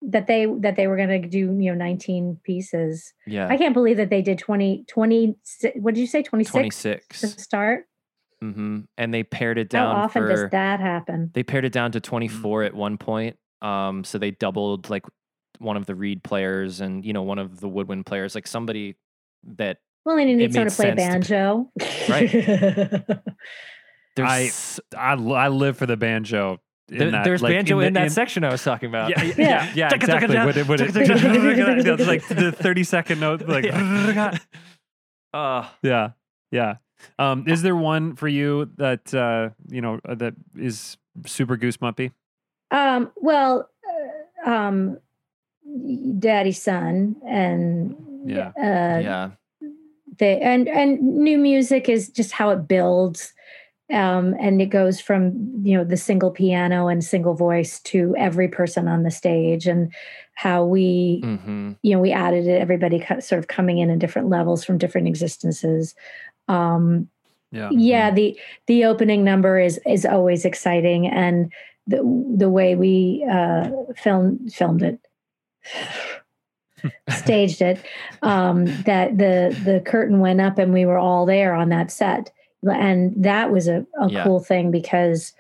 [0.03, 3.47] that they that they were going to do you know 19 pieces Yeah.
[3.49, 5.37] i can't believe that they did 20 20
[5.77, 7.21] what did you say 26 26.
[7.21, 7.85] to start
[8.41, 9.95] hmm And they pared it down.
[9.95, 13.37] how often for, does that happen They pared it down to 24 at one point.
[13.63, 15.05] Um, so they doubled like
[15.59, 18.97] one of the reed players and you know one of the woodwind players, like somebody
[19.57, 21.71] that well and you it need someone to play sense to- banjo
[22.09, 23.15] Right.
[24.17, 26.61] there's I, s- I I live for the banjo.
[26.89, 29.11] in there- that, there's like, banjo in, the- that section I was talking about.
[29.11, 30.39] Yeah, yeah, yeah, yeah, exactly.
[30.39, 33.67] Would it, would it, it's like the 30 second note, like,
[35.33, 36.11] Uh, yeah,
[36.51, 36.77] yeah.
[37.19, 40.97] Um, is there one for you that uh, you know uh, that is
[41.27, 42.13] super goosebumpy?
[42.71, 43.69] Um, well,
[44.47, 44.99] uh, um,
[46.19, 47.97] Daddy's son and
[48.27, 48.49] Yeah.
[48.57, 49.31] uh, yeah.
[50.19, 53.33] they and and new music is just how it builds.
[53.91, 58.49] Um, and it goes from you know the single piano and single voice to every
[58.49, 59.93] person on the stage and
[60.35, 64.29] how we hmm you know we added it everybody sort of coming in in different
[64.29, 65.95] levels from different existences.
[66.49, 67.09] Um
[67.51, 67.71] Yeah.
[67.73, 71.53] yeah the the opening number is is always exciting and
[71.87, 71.99] the
[72.37, 75.01] the way we uh filmed filmed it
[77.11, 77.85] staged it
[78.23, 82.31] um that the the curtain went up and we were all there on that set
[82.65, 84.23] and that was a, a Yeah.
[84.25, 85.33] cool thing because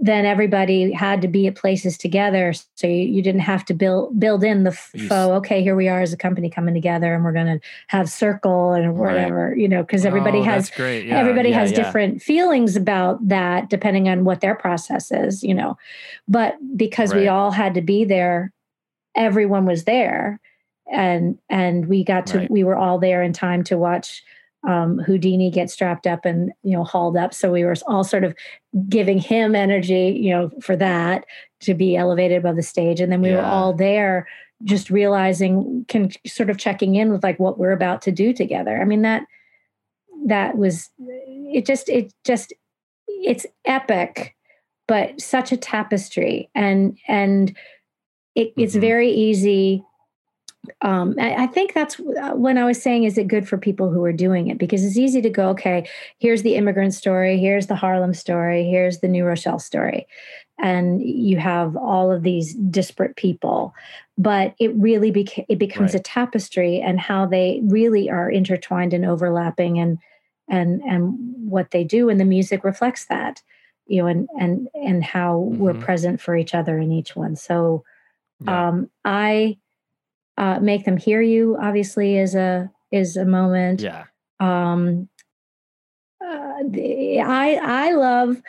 [0.00, 4.18] then everybody had to be at places together so you, you didn't have to build
[4.20, 7.32] build in the faux okay here we are as a company coming together and we're
[7.32, 9.14] going to have circle and Right.
[9.14, 11.06] whatever you know because everybody Oh, has great.
[11.06, 11.82] Yeah, everybody yeah, has yeah.
[11.82, 15.76] different feelings about that depending on what their process is you know
[16.28, 18.52] but because we all had to be there
[19.16, 20.38] everyone was there
[20.92, 22.50] and and we got to Right.
[22.50, 24.22] we were all there in time to watch
[24.68, 27.32] um, Houdini get strapped up and you know hauled up.
[27.32, 28.34] So we were all sort of
[28.88, 31.24] giving him energy, you know, for that
[31.60, 34.28] to be elevated above the stage, and then we were all there
[34.64, 38.78] just realizing, can sort of checking in with like what we're about to do together.
[38.80, 39.22] I mean that
[40.26, 41.64] that was it.
[41.64, 42.52] Just it just
[43.06, 44.36] it's epic,
[44.86, 47.56] but such a tapestry, and and
[48.34, 48.80] it, it's Mhm.
[48.80, 49.82] very easy
[50.82, 53.90] um, I, I think that's uh, when I was saying, is it good for people
[53.90, 54.58] who are doing it?
[54.58, 55.88] Because it's easy to go, okay,
[56.18, 60.06] here's the immigrant story, here's the Harlem story, here's the New Rochelle story.
[60.58, 63.74] And you have all of these disparate people,
[64.16, 66.00] but it really beca- it becomes Right.
[66.00, 69.98] a tapestry, and how they really are intertwined and overlapping, and
[70.48, 71.14] and and
[71.50, 73.40] what they do, and the music reflects that,
[73.86, 75.80] you know, and and and how we're Mhm.
[75.80, 77.36] present for each other in each one.
[77.36, 77.84] So,
[78.40, 78.68] Yeah.
[78.68, 79.58] um, I
[80.38, 84.04] uh, make them hear you obviously is a is a moment Yeah.
[84.40, 85.08] um
[86.24, 87.54] uh, the- i
[87.88, 88.40] i love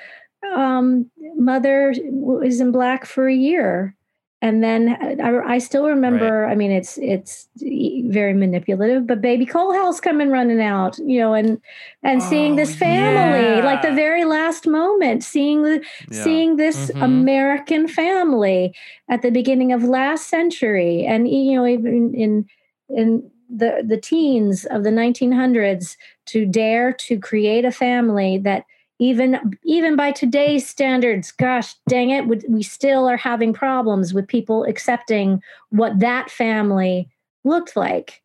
[0.55, 3.95] um mother was in black for a year
[4.41, 10.01] and then I, I still remember i mean it's it's very manipulative but baby Coalhouse
[10.01, 11.59] coming running out you know and
[12.03, 15.81] and seeing this family like the very last moment seeing the
[16.11, 16.23] Yeah.
[16.23, 17.05] seeing this Mhm.
[17.05, 18.73] american family
[19.09, 22.45] at the beginning of last century and you know even in
[22.89, 28.63] in the the teens of the 1900s to dare to create a family that
[28.99, 34.63] even even by today's standards gosh dang it we still are having problems with people
[34.65, 37.09] accepting what that family
[37.43, 38.21] looked like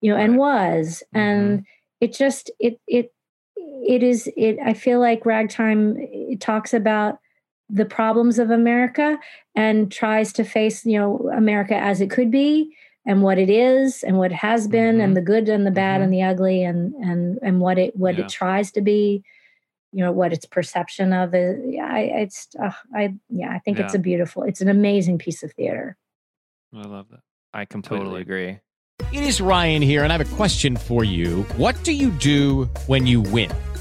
[0.00, 1.02] you know and was.
[1.14, 1.18] Mm-hmm.
[1.18, 1.66] And
[2.00, 3.12] it just it it
[3.56, 7.18] it is it i feel like ragtime it talks about
[7.68, 9.18] the problems of america
[9.54, 12.74] and tries to face you know america as it could be
[13.06, 15.14] and what it is and what it has been and mm-hmm.
[15.14, 16.04] the good and the bad mm-hmm.
[16.04, 18.24] and the ugly and and and what it what Yeah.
[18.24, 19.22] it tries to be
[19.92, 23.78] you know what its perception of it yeah I, it's uh, i yeah i think
[23.78, 25.96] it's a beautiful it's an amazing piece of theater
[26.74, 27.20] I love that.
[27.52, 28.22] I completely Totally.
[28.22, 28.60] agree.
[29.12, 31.42] It is Ryan here, and I have a question for you.
[31.56, 33.50] What do you do when you win?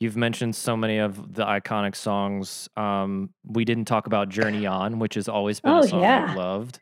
[0.00, 2.68] You've mentioned so many of the iconic songs.
[2.76, 6.26] Um, we didn't talk about Journey On, which has always been Oh, a song yeah.
[6.30, 6.78] I've loved.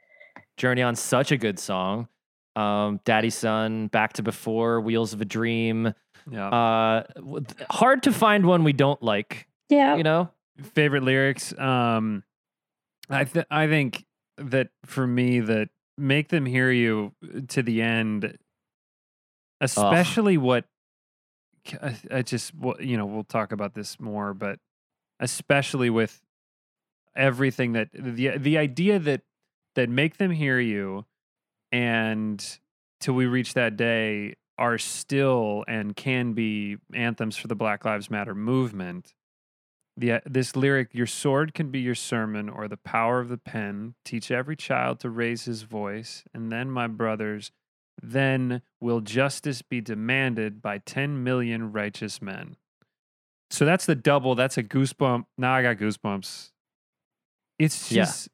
[0.57, 2.09] Journey On, such a good song.
[2.57, 5.95] Um, Daddy Son, Back to Before, Wheels of a Dream.
[6.31, 6.49] Yeah.
[6.49, 7.03] Uh,
[7.71, 9.47] hard to find one we don't like.
[9.69, 10.31] yeah You know,
[10.75, 12.23] favorite lyrics um
[13.11, 14.05] i th- i think
[14.37, 17.13] that for me that make them hear you
[17.49, 18.37] to the end
[19.61, 20.65] especially what
[21.83, 24.59] I, I just you know we'll talk about this more but
[25.21, 26.23] especially with
[27.15, 29.23] everything that the the idea that
[29.75, 31.07] that make them hear you
[31.71, 32.59] and
[33.01, 38.11] till we reach that day are still and can be anthems for the black lives
[38.11, 39.15] matter movement
[39.97, 43.37] the, uh, this lyric, your sword can be your sermon or the power of the
[43.37, 43.95] pen.
[44.05, 46.25] Teach every child to raise his voice.
[46.33, 47.51] And then, my brothers,
[48.01, 52.57] then will justice be demanded by 10 million righteous men.
[53.51, 54.35] So that's the double.
[54.35, 55.25] That's a goosebump.
[55.37, 56.51] Now I got goosebumps.
[57.59, 58.05] It's Yeah.
[58.05, 58.29] just,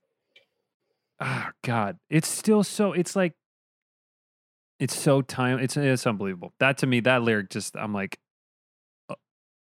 [1.21, 1.99] oh, God.
[2.09, 3.35] It's still so, it's like,
[4.79, 5.59] it's so time.
[5.59, 6.55] It's, it's unbelievable.
[6.61, 8.19] That to me, that lyric just, I'm like,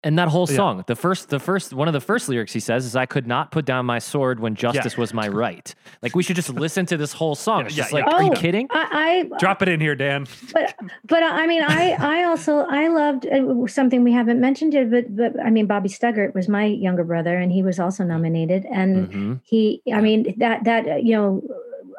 [0.03, 0.55] and that whole Yeah.
[0.55, 0.83] song.
[0.87, 3.51] The first, the first, one of the first lyrics he says is, "I could not
[3.51, 6.97] put down my sword when justice was my right." Like we should just listen to
[6.97, 7.65] this whole song.
[7.65, 8.15] It's Yeah, just yeah, like, yeah.
[8.15, 8.67] are you Oh, kidding?
[8.71, 10.25] i i drop it in here, Dan.
[10.53, 10.73] but
[11.07, 15.15] but I mean, I I also I loved uh, something we haven't mentioned yet, but
[15.15, 19.09] but I mean, Bobby Stuggart was my younger brother, and he was also nominated, and
[19.09, 19.39] Mhm.
[19.43, 21.41] he I mean that that uh, you know.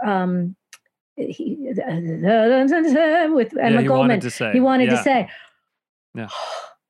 [0.03, 0.57] um
[1.17, 5.29] he, with Yeah, Emma he wanted Goldman, to say, he wanted to say,
[6.15, 6.29] Yeah.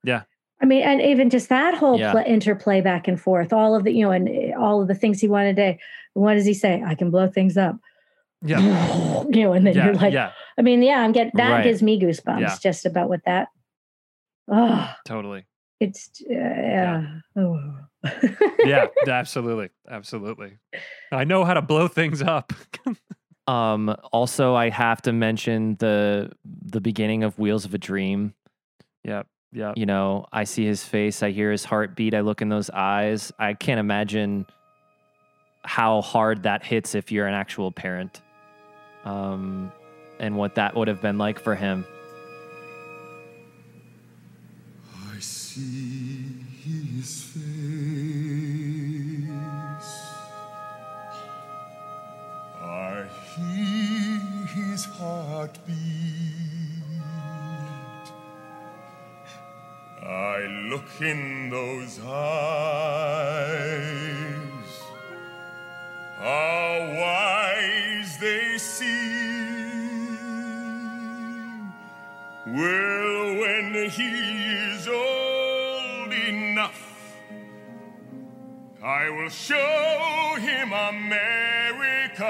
[0.04, 0.22] Yeah.
[0.62, 2.12] I mean, and even just that whole Yeah.
[2.12, 4.94] pla interplay back and forth, all of the, you know, and eh, all of the
[4.94, 5.76] things he wanted to,
[6.14, 6.82] what does he say?
[6.84, 7.76] I can blow things up.
[8.42, 8.58] Yeah.
[9.30, 10.32] you know, and then Yeah, you're like, yeah.
[10.58, 11.64] I mean, yeah, I'm getting, that Right.
[11.64, 12.56] gives me goosebumps Yeah.
[12.62, 13.48] just about what that,
[14.50, 15.44] oh, Totally.
[15.80, 17.06] it's, uh, yeah.
[17.36, 17.60] Oh.
[18.64, 20.58] yeah, absolutely, absolutely.
[21.12, 22.52] I know how to blow things up.
[23.46, 28.34] Um, also, I have to mention the the beginning of Wheels of a Dream.
[29.02, 29.26] Yep.
[29.52, 29.78] Yep.
[29.78, 33.32] You know, I see his face, I hear his heartbeat, I look in those eyes.
[33.38, 34.46] I can't imagine
[35.62, 38.20] how hard that hits if you're an actual parent.
[39.04, 39.72] Um,
[40.18, 41.84] and what that would have been like for him.
[45.10, 47.40] I see his face.
[52.62, 55.79] I hear his heartbeat.
[60.10, 62.10] I look in those eyes.
[66.18, 68.90] How wise they seem.
[72.44, 74.10] Well, when he
[74.72, 77.16] is old enough,
[78.82, 82.26] I will show him America.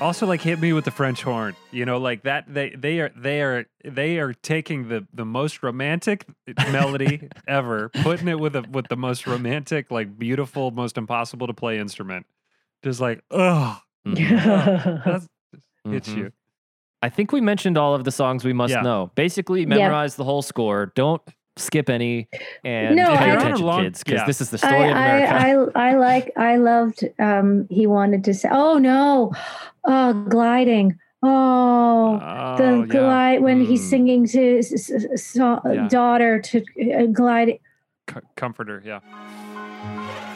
[0.00, 1.56] Also, like hit me with the French horn.
[1.70, 2.52] You know, like that.
[2.52, 6.26] They they are they are they are taking the the most romantic
[6.70, 11.54] melody ever, putting it with a with the most romantic, like beautiful, most impossible to
[11.54, 12.26] play instrument.
[12.82, 15.26] Just like, oh, that's
[15.88, 16.16] hits Mhm.
[16.16, 16.32] you.
[17.00, 18.82] I think we mentioned all of the songs we must Yeah.
[18.82, 19.10] know.
[19.14, 20.92] Basically, memorize the whole score.
[20.94, 21.22] Don't
[21.56, 22.28] skip any
[22.64, 24.26] and No, pay I- attention, long- kids, because yeah.
[24.26, 25.34] this is the story I, of America.
[25.76, 29.32] I, I, I like, I loved, um, he wanted to say, oh no,
[29.84, 30.98] oh, gliding.
[31.26, 32.18] Oh,
[32.58, 32.86] the Oh, yeah.
[32.86, 33.90] glide when he's Mm.
[33.90, 35.88] singing to his s- s- so- Yeah.
[35.88, 37.58] daughter to uh, glide.
[38.06, 39.00] Co- comforter, yeah.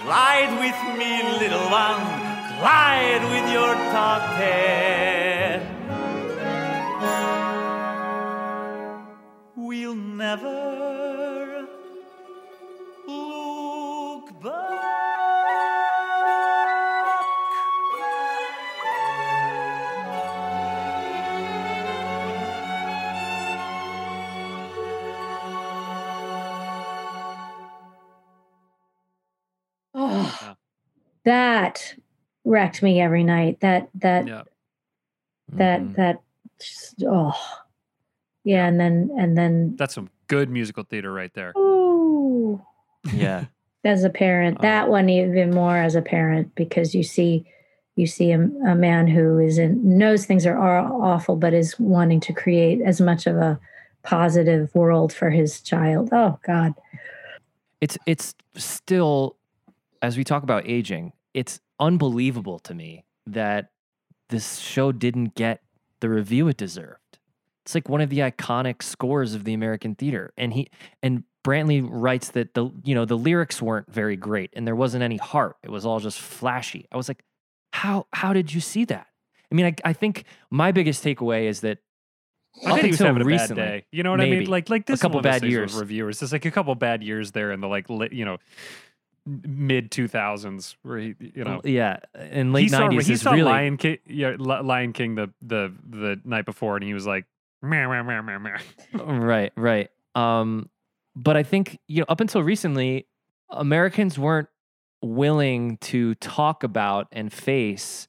[0.05, 2.01] Glide with me, little one.
[2.61, 5.61] Glide with your daughter.
[9.57, 10.97] We'll never
[31.24, 31.95] that
[32.45, 33.61] wrecked me every night.
[33.61, 34.43] That, that, Yeah.
[35.53, 35.95] that, Mhm.
[35.97, 36.22] that,
[36.59, 37.34] just, oh,
[38.45, 38.66] yeah.
[38.66, 41.53] And then, and then, That's some good musical theater right there.
[41.57, 42.62] ooh.
[43.12, 43.47] yeah.
[43.85, 47.47] As a parent uh, that one even more as a parent because you see
[47.97, 51.79] you see a, a man who is in knows things are, are awful but is
[51.79, 53.59] wanting to create as much of a
[54.03, 56.09] positive world for his child.
[56.12, 56.74] Oh god.
[57.81, 59.37] It's it's still
[60.01, 63.70] as we talk about aging it's unbelievable to me that
[64.31, 65.62] this show didn't get
[66.01, 67.18] the review it deserved.
[67.64, 70.70] It's like one of the iconic scores of the american theater and he
[71.03, 75.03] and brantley writes that the you know the lyrics weren't very great and there wasn't
[75.03, 77.24] any heart it was all just flashy i was like
[77.72, 79.07] how how did you see that
[79.51, 81.78] i mean i, I think my biggest takeaway is that
[82.64, 83.86] I up think he was until having a bad day.
[83.92, 84.46] You know what I mean?
[84.46, 86.18] Like like this a couple bad years reviewers.
[86.18, 88.38] There's like a couple bad years there in the like you know
[89.26, 91.99] mid 2000s where he you know yeah
[92.30, 95.72] in late he saw, 90s he saw really Lion King yeah Lion King the the
[95.88, 97.26] the night before and he was like
[97.61, 98.59] meh, meh, meh, meh, meh.
[99.05, 100.70] right right um
[101.19, 103.07] but i think you know up until recently
[103.51, 104.49] americans weren't
[105.03, 108.09] willing to talk about and face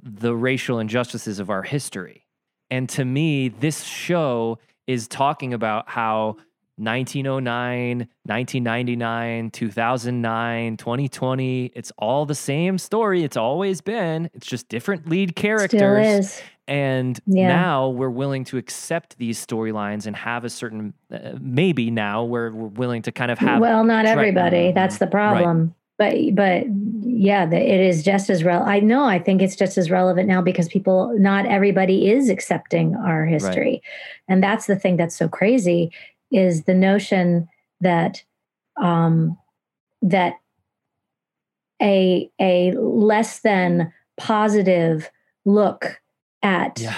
[0.00, 2.26] the racial injustices of our history.
[2.70, 6.36] And to me this show is talking about how
[6.76, 14.30] 1909 1999 2009 2020 it's all the same story it's always been.
[14.32, 15.80] It's just different lead characters.
[16.06, 16.42] is.
[16.68, 17.48] And Yeah.
[17.48, 22.50] now we're willing to accept these storylines and have a certain, uh, maybe now we're,
[22.52, 23.60] we're willing to kind of have.
[23.60, 24.12] well not Right.
[24.12, 26.64] everybody that's the problem but but
[27.02, 30.26] yeah the, it is just as real i know i think it's just as relevant
[30.28, 33.82] now because people not everybody is accepting our history
[34.28, 35.90] and that's the thing that's so crazy
[36.30, 37.46] is the notion
[37.82, 38.22] that
[38.80, 39.36] um
[40.00, 40.34] that
[41.82, 45.10] a a less than positive
[45.44, 46.00] look
[46.42, 46.94] at Yeah.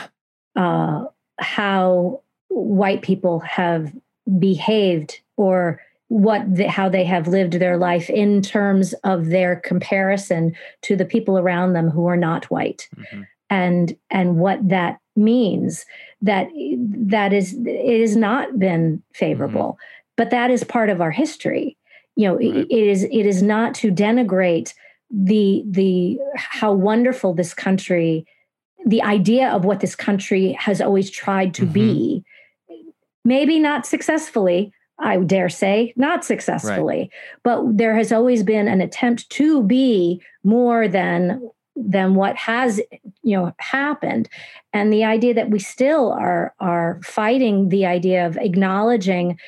[0.57, 1.05] uh,
[1.39, 3.93] how white people have
[4.39, 10.55] behaved or what the, how they have lived their life in terms of their comparison
[10.83, 12.89] to the people around them who are not white.
[13.51, 15.85] And and what that means
[16.23, 16.49] that
[17.07, 19.79] that is it has not been favorable.
[20.17, 21.77] But that is part of our history.
[22.17, 24.73] You know it- it is it is not to denigrate
[25.11, 28.27] the the how wonderful this country
[28.85, 32.25] the idea of what this country has always tried to be.
[32.71, 32.89] Mm-hmm.
[33.25, 37.11] Maybe not successfully i dare say not successfully
[37.43, 42.81] but there has always been an attempt to be more than than what has
[43.23, 44.29] you know happened.
[44.73, 49.39] And the idea that we still are are fighting the idea of acknowledging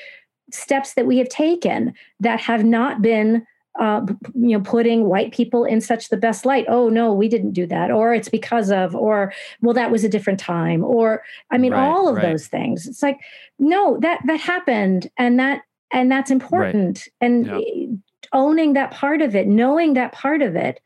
[0.53, 3.47] steps that we have taken that have not been
[3.79, 4.05] uh,
[4.35, 6.67] you know putting white people in such the best light.
[6.69, 7.91] Oh no we didn't do that.
[7.91, 9.33] Or it's because of or
[9.63, 10.85] well that was a different time.
[10.85, 12.23] Or i mean Right, all of right.
[12.23, 12.87] those things.
[12.87, 13.19] It's like
[13.59, 15.63] no that that happened and that
[15.93, 17.09] and that's important.
[17.21, 20.81] And owning that part of it knowing that part of it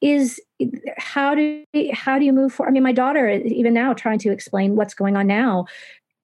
[0.00, 0.40] is
[0.98, 4.30] how do how do you move forward i mean my daughter even now trying to
[4.30, 5.66] explain what's going on now.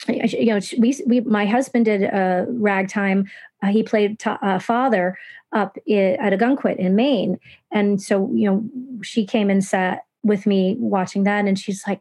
[0.08, 3.30] You know we, we my husband did uh, ragtime
[3.62, 5.16] uh, he played to, uh, father
[5.52, 7.38] up at Ogunquit in maine.
[7.70, 8.64] And so you know
[9.02, 12.00] she came and sat with me watching that and she's like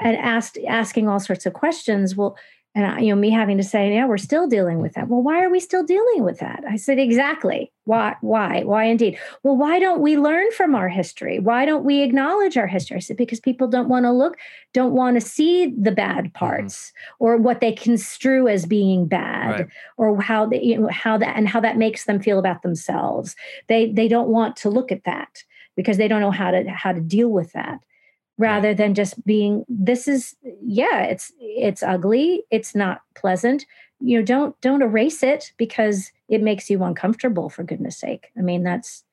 [0.00, 2.16] and asked asking all sorts of questions.
[2.16, 2.36] Well
[2.74, 5.08] and I, you know me having to say yeah we're still dealing with that.
[5.08, 6.64] Well why are we still dealing with that?
[6.68, 7.72] I said exactly.
[7.84, 9.18] Why why why indeed?
[9.42, 11.38] Well why don't we learn from our history?
[11.38, 12.98] Why don't we acknowledge our history?
[12.98, 14.36] I said because people don't want to look
[14.74, 16.38] don't want to see the bad mm-hmm.
[16.38, 19.68] parts or what they construe as being bad Right.
[19.96, 23.34] or how they you know how that and how that makes them feel about themselves.
[23.68, 25.42] They they don't want to look at that
[25.74, 27.78] because they don't know how to how to deal with that
[28.38, 32.44] rather than just being this is yeah it's it's ugly.
[32.50, 33.66] It's not pleasant.
[34.00, 38.28] You know don't don't erase it because it makes you uncomfortable for goodness sake.
[38.38, 39.04] I mean that's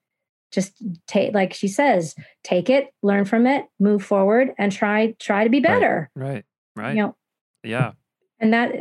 [0.52, 5.44] just take like she says take it learn from it move forward and try try
[5.44, 6.10] to be better.
[6.16, 6.46] Right.
[6.76, 6.96] Right.
[6.96, 7.16] you know?
[7.64, 7.94] Yeah.
[8.40, 8.72] and that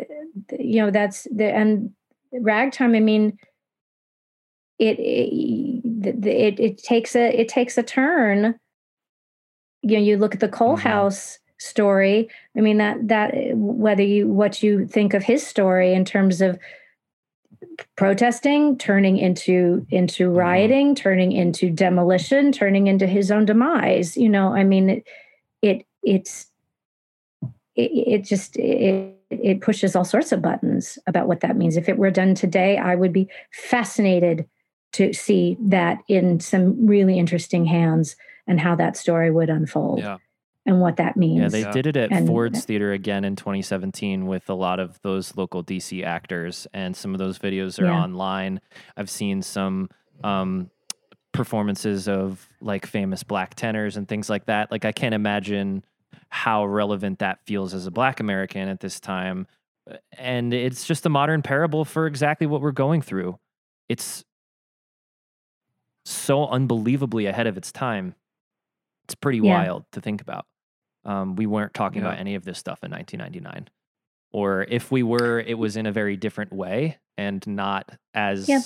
[0.59, 1.91] you know that's the and
[2.33, 3.39] ragtime i mean
[4.79, 8.59] it it it, it takes a it takes a turn
[9.85, 10.89] you know you look at the Cole mm-hmm.
[10.89, 15.95] House story i mean that that eh, whether you what you think of his story
[15.95, 16.59] in terms of
[17.97, 20.37] protesting turning into into mm-hmm.
[20.37, 25.05] rioting turning into demolition turning into his own demise you know i mean it,
[25.63, 26.47] it it's
[27.77, 31.77] it, it just it, it pushes all sorts of buttons about what that means.
[31.77, 34.47] If it were done today i would be fascinated
[34.93, 40.19] to see that in some really interesting hands and how that story would unfold Yeah.
[40.67, 44.27] and what that means Yeah, they did it at And- Ford's Theater again in 2017
[44.27, 48.03] with a lot of those local DC actors, and some of those videos are Yeah.
[48.03, 48.61] online.
[48.97, 49.89] I've seen some
[50.23, 50.71] um,
[51.33, 54.71] performances of like famous black tenors and things like that.
[54.71, 55.85] Like I can't imagine
[56.29, 59.47] how relevant that feels as a black American at this time.
[60.17, 63.39] And it's just a modern parable for exactly what we're going through.
[63.89, 64.25] It's
[66.05, 68.15] so unbelievably ahead of its time.
[69.05, 69.63] It's pretty Yeah.
[69.63, 70.47] wild to think about.
[71.05, 72.09] Um, we weren't talking Yeah.
[72.09, 73.69] about any of this stuff in 1999.
[74.33, 78.61] Or if we were, it was in a very different way and not as Yeah.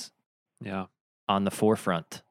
[0.61, 0.85] Yeah.
[1.27, 2.23] on the forefront.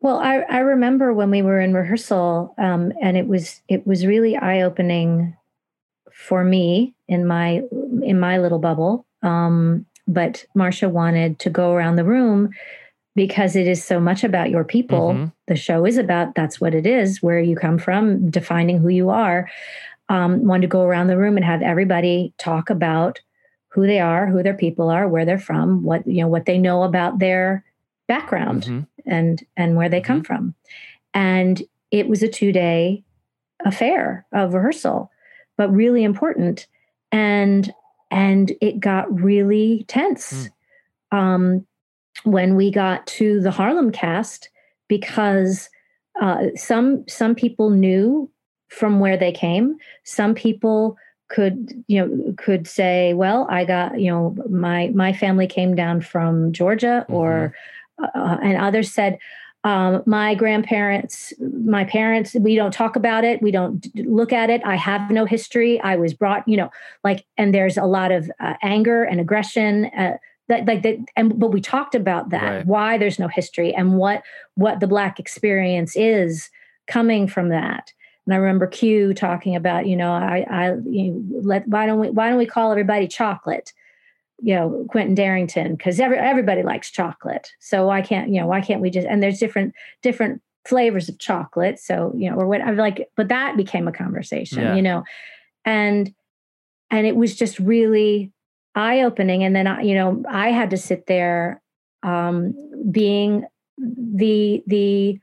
[0.00, 4.06] Well, I, I remember when we were in rehearsal, um, and it was it was
[4.06, 5.36] really eye opening
[6.10, 7.62] for me in my
[8.02, 9.04] in my little bubble.
[9.22, 12.50] Um, but Marcia wanted to go around the room
[13.14, 15.12] because it is so much about your people.
[15.14, 15.32] Mhm.
[15.46, 19.10] The show is about that's what it is, where you come from, defining who you
[19.10, 19.48] are.
[20.08, 23.20] Um, wanted to go around the room and have everybody talk about
[23.68, 26.58] who they are, who their people are, where they're from, what you know, what they
[26.58, 27.64] know about their
[28.08, 28.86] background Mhm.
[29.06, 30.54] and and where they come from.
[31.14, 33.04] And it was a two day
[33.64, 35.10] affair of rehearsal,
[35.56, 36.66] but really important.
[37.12, 37.72] And
[38.10, 40.50] and it got really tense
[41.12, 41.66] um,
[42.24, 44.48] when we got to the Harlem cast
[44.88, 45.68] because
[46.20, 48.30] uh, some some people knew
[48.68, 49.76] from where they came.
[50.04, 50.96] Some people
[51.28, 56.00] could you know could say, well, I got you know my my family came down
[56.00, 57.54] from Georgia, or
[58.02, 59.18] uh, and others said.
[59.62, 63.42] Um, my grandparents, my parents, we don't talk about it.
[63.42, 64.62] We don't look at it.
[64.64, 65.78] I have no history.
[65.82, 66.70] I was brought, you know,
[67.04, 69.90] like, and there's a lot of uh, anger and aggression.
[70.50, 72.66] That like that and but we talked about that Right.
[72.66, 74.22] why there's no history and what
[74.56, 76.50] what the black experience is
[76.88, 77.92] coming from that.
[78.26, 82.00] And i remember q talking about you know i i you know, let why don't
[82.00, 83.72] we why don't we call everybody chocolate?
[84.42, 87.46] You know quentin darrington because every, everybody likes chocolate.
[87.60, 89.72] So why can't you know why can't we just and there's different
[90.02, 91.78] different flavors of chocolate.
[91.78, 94.74] So you know or what i'm like but that became a conversation Yeah.
[94.74, 95.04] you know?
[95.64, 96.12] And
[96.90, 98.32] and it was just really
[98.86, 101.62] eye opening and then I, you know i had to sit there
[102.02, 102.54] um
[102.90, 103.44] being
[103.78, 105.18] the the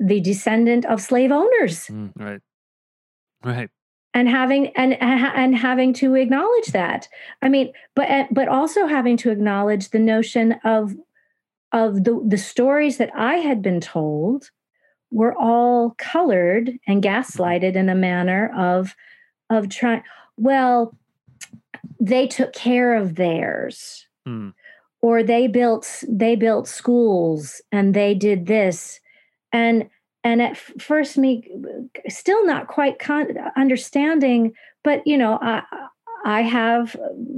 [0.00, 2.40] the descendant of slave owners Mm, right.
[3.44, 3.70] Right.
[4.14, 7.08] and having and and having to acknowledge that
[7.42, 10.94] i mean but but also having to acknowledge the notion of
[11.72, 14.50] of the the stories that i had been told
[15.10, 18.94] were all colored and gaslighted in a manner of
[19.50, 20.02] of trying
[20.36, 20.96] well
[22.00, 24.06] they took care of theirs.
[24.24, 24.50] Hmm.
[25.00, 29.00] or they built they built schools and they did this.
[29.52, 29.88] And
[30.22, 31.50] and at first me
[32.08, 34.52] still not quite con- understanding
[34.84, 35.62] but you know i
[36.24, 36.94] i have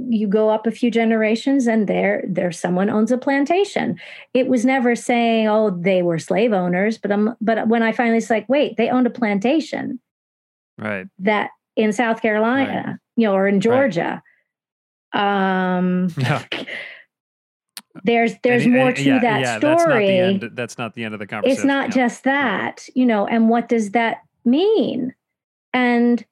[0.09, 3.99] you go up a few generations and there there someone owns a plantation.
[4.35, 8.17] It was never saying oh they were slave owners but i'm but when i finally
[8.17, 9.99] was like wait they owned a plantation.
[10.77, 11.07] Right.
[11.19, 14.21] that in south carolina you know or in georgia
[15.15, 16.43] um Yeah.
[18.03, 20.49] there's there's And- more and- to yeah, that yeah, story That's not the end.
[20.55, 21.57] That's not the end of the conversation.
[21.57, 22.03] it's not yeah.
[22.03, 25.13] just that you know and what does that mean
[25.73, 26.25] and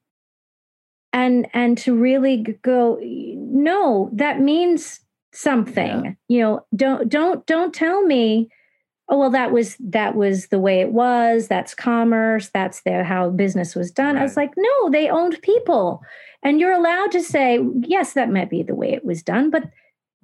[1.14, 5.00] and and to really go no that means
[5.32, 8.50] something you know don't don't don't tell me
[9.10, 13.30] oh well that was that was the way it was that's commerce that's the how
[13.32, 16.04] business was done i was like no they owned people
[16.44, 19.64] and you're allowed to say yes that might be the way it was done but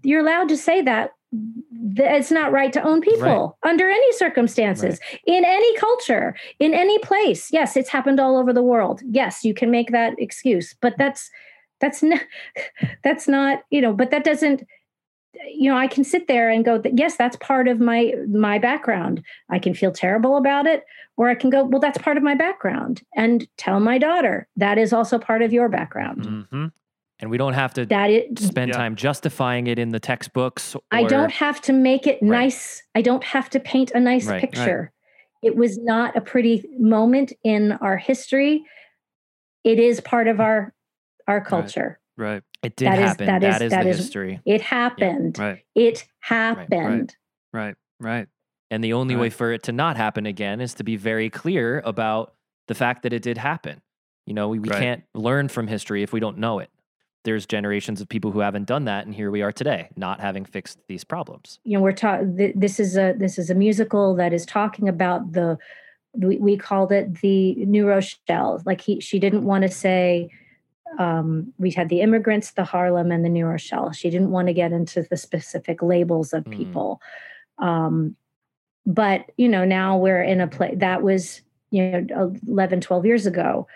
[0.04, 5.00] you're allowed to say that th- it's not right to own people under any circumstances
[5.26, 7.52] in any culture in any place.
[7.52, 9.02] Yes it's happened all over the world.
[9.10, 11.30] Yes you can make that excuse but that's
[11.82, 12.22] that's not
[13.04, 14.64] that's not you know but that doesn't
[15.52, 19.24] you know i can sit there and go yes that's part of my my background
[19.50, 20.84] i can feel terrible about it
[21.18, 24.78] or i can go well that's part of my background and tell my daughter that
[24.78, 26.66] is also part of your background Mm-hmm.
[27.22, 30.74] And we don't have to that it spend time justifying it in the textbooks.
[30.90, 32.82] I don't have to make it nice.
[32.96, 34.42] I don't have to paint a nice Right, right.
[34.42, 34.94] picture.
[35.44, 38.64] It was not a pretty moment in our history.
[39.66, 40.74] It is part of our
[41.28, 42.00] our culture.
[42.16, 42.42] Right.
[42.62, 43.26] It did That is- happen.
[43.28, 44.40] that is- that is that the is- history.
[44.46, 45.40] It happened.
[45.40, 45.64] Right.
[45.76, 47.16] It happened.
[47.54, 47.76] Right.
[48.00, 48.28] Right.
[48.72, 51.82] And the only way for it to not happen again is to be very clear
[51.86, 52.34] about
[52.68, 53.82] the fact that it did happen.
[54.28, 54.80] You know, we, we Right.
[54.80, 56.70] can't learn from history if we don't know it.
[57.26, 60.46] There's generations of people who haven't done that, and here we are today, not having
[60.46, 61.60] fixed these problems.
[61.64, 64.88] you know we're talking th- this is a this is a musical that is talking
[64.88, 65.58] about the
[66.14, 70.30] we, we called it the new rochelle like he she didn't want to say
[70.98, 73.92] um, we had the immigrants the harlem and the new rochelle.
[73.92, 77.02] She didn't want to get into the specific labels of people.
[77.58, 78.16] Um,
[78.86, 83.26] but you know now we're in a place that was you know 11 12 years
[83.26, 83.68] ago.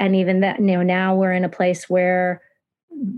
[0.00, 2.42] And even that you know now we're in a place where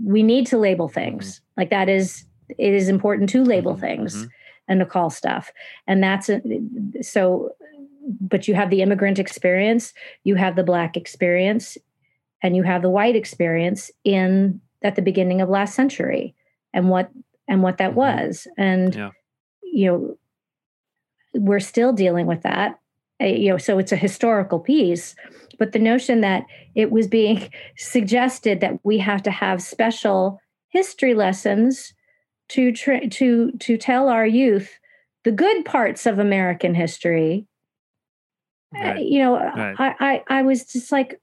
[0.03, 1.41] we need to label things.
[1.57, 2.25] Like that is
[2.57, 4.27] it is important to label things
[4.67, 5.51] and to call stuff.
[5.87, 6.41] And that's a,
[7.01, 7.51] so
[8.21, 9.93] but you have the immigrant experience
[10.23, 11.75] you have the black experience
[12.45, 16.35] and you have the white experience in at the beginning of last century
[16.73, 17.09] and what
[17.47, 19.11] and what that was and Yeah.
[19.63, 20.17] you know
[21.33, 22.79] we're still dealing with that
[23.21, 25.15] Uh, you know so it's a historical piece
[25.57, 26.43] but the notion that
[26.75, 30.39] it was being suggested that we have to have special
[30.69, 31.93] history lessons
[32.49, 34.69] to tra- to to tell our youth
[35.23, 37.47] the good parts of American history.
[38.79, 39.75] uh, You know, Right.
[39.79, 41.19] I, I I was just like,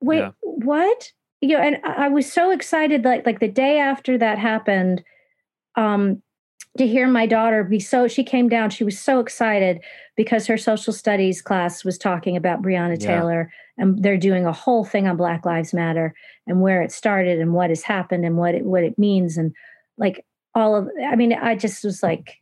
[0.00, 0.30] wait, Yeah.
[0.66, 1.12] What?
[1.40, 5.02] You know, and I was so excited, like like the day after that happened,
[5.76, 6.22] um,
[6.78, 8.08] to hear my daughter be so.
[8.08, 8.70] She came down.
[8.70, 9.80] She was so excited
[10.16, 13.16] because her social studies class was talking about Breonna Yeah.
[13.16, 16.14] Taylor, and they're doing a whole thing on Black Lives Matter
[16.46, 19.52] and where it started and what has happened and what it what it means and
[19.98, 20.24] like
[20.54, 20.88] all of.
[21.06, 22.36] I mean, I just was like.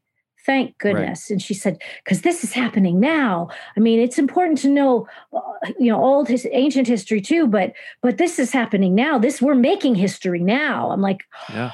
[0.46, 1.30] Thank goodness.
[1.30, 3.48] And she said, because this is happening now.
[3.76, 5.40] I mean, it's important to know, uh,
[5.78, 7.72] you know, old his ancient history too, but
[8.02, 9.18] but this is happening now.
[9.18, 10.90] This we're making history now.
[10.90, 11.72] I'm like, Yeah.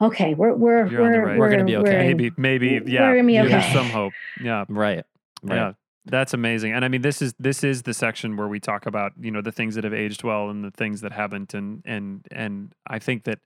[0.00, 1.38] okay, we're we're You're on the we're, right.
[1.38, 1.90] we're gonna be okay.
[1.90, 3.14] we're- Maybe, maybe, we're yeah.
[3.14, 4.12] gonna be There's some hope.
[4.40, 4.64] Yeah.
[4.68, 5.04] Right.
[5.42, 5.56] Right.
[5.56, 5.72] Yeah.
[6.06, 6.72] That's amazing.
[6.72, 9.40] And I mean this is this is the section where we talk about, you know,
[9.40, 12.98] the things that have aged well and the things that haven't and and and I
[12.98, 13.38] think that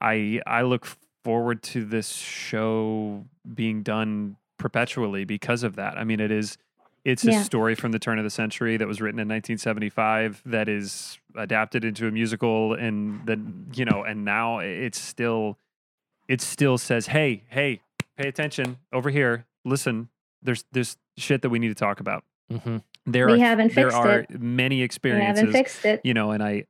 [0.00, 0.86] I I look
[1.24, 3.24] forward to this show
[3.54, 5.96] being done perpetually because of that.
[5.98, 6.56] I mean it is
[7.04, 10.68] it's a story from the turn of the century that was written in 1975 that
[10.68, 15.56] is adapted into a musical and then you know and now it's still
[16.28, 17.80] it still says hey hey
[18.18, 20.08] pay attention over here listen
[20.42, 22.78] there's there's shit that we need to talk about Mm-hmm.
[23.06, 24.40] there We are haven't there fixed are it.
[24.40, 26.00] many experiences fixed it.
[26.04, 26.64] you know and i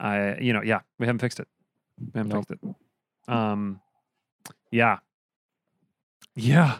[0.00, 1.46] i you know yeah we haven't fixed it
[2.12, 2.58] we haven't fixed it
[3.28, 3.80] um
[4.70, 4.98] yeah
[6.36, 6.78] yeah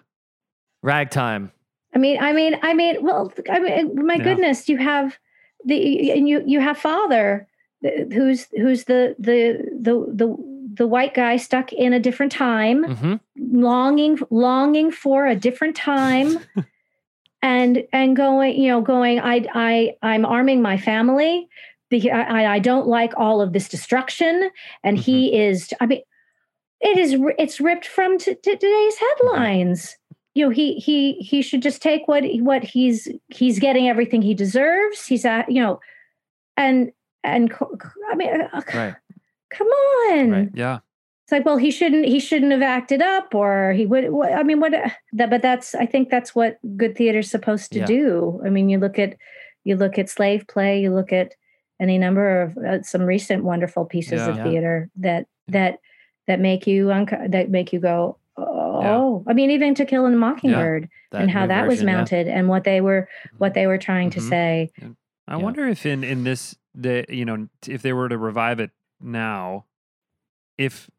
[0.83, 1.51] Ragtime.
[1.95, 4.25] I mean, I mean, I mean, well, I mean, my Yeah.
[4.25, 5.17] goodness, you have
[5.65, 7.49] the and you you have father
[8.13, 10.37] who's who's the the the the
[10.75, 13.21] the white guy stuck in a different time, Mhm.
[13.39, 16.39] longing longing for a different time,
[17.43, 21.49] and and going, you know, going, I I I'm arming my family
[21.89, 24.51] because I I don't like all of this destruction,
[24.83, 25.73] and he is.
[25.81, 26.03] I mean,
[26.85, 29.97] it is it's ripped from t- t- today's headlines
[30.35, 34.35] you know he he he should just take what what he's he's getting everything he
[34.35, 35.81] deserves he's at you know
[36.57, 36.93] and
[37.23, 37.53] and
[38.11, 38.95] i mean uh, Right.
[39.51, 40.79] come on Yeah.
[41.25, 44.05] it's like well he shouldn't he shouldn't have acted up or he would
[44.41, 44.73] i mean what
[45.13, 47.87] that but that's i think that's what good theater's supposed to Yeah.
[47.87, 49.17] do i mean you look at
[49.65, 51.33] you look at slave play you look at
[51.81, 54.29] any number of uh, some recent wonderful pieces Yeah.
[54.31, 54.45] of Yeah.
[54.45, 55.79] theater that that
[56.27, 60.11] that make you unco- that make you go oh i mean even to kill a
[60.11, 61.95] mockingbird That and how new that was version, yeah.
[61.97, 64.29] mounted and what they were what they were trying to Mhm.
[64.29, 64.71] say
[65.27, 68.73] I wonder if in in this the you know if they were to revive it
[69.01, 69.65] now,
[70.59, 70.91] if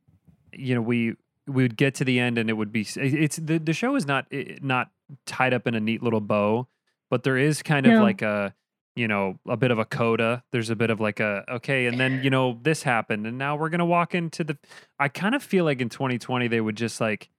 [0.51, 1.15] you know we
[1.45, 4.07] we would get to the end and it would be it's the the show is
[4.07, 4.89] not i- not
[5.27, 6.67] tied up in a neat little bow,
[7.11, 8.01] but there is kind of No.
[8.01, 8.55] like a
[8.95, 10.43] you know a bit of a coda.
[10.51, 13.55] There's a bit of like a okay, and then you know this happened, and now
[13.55, 14.57] we're gonna walk into the.
[14.99, 17.29] I kind of feel like in 2020 they would just like,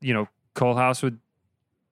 [0.00, 1.18] you know, Coalhouse would.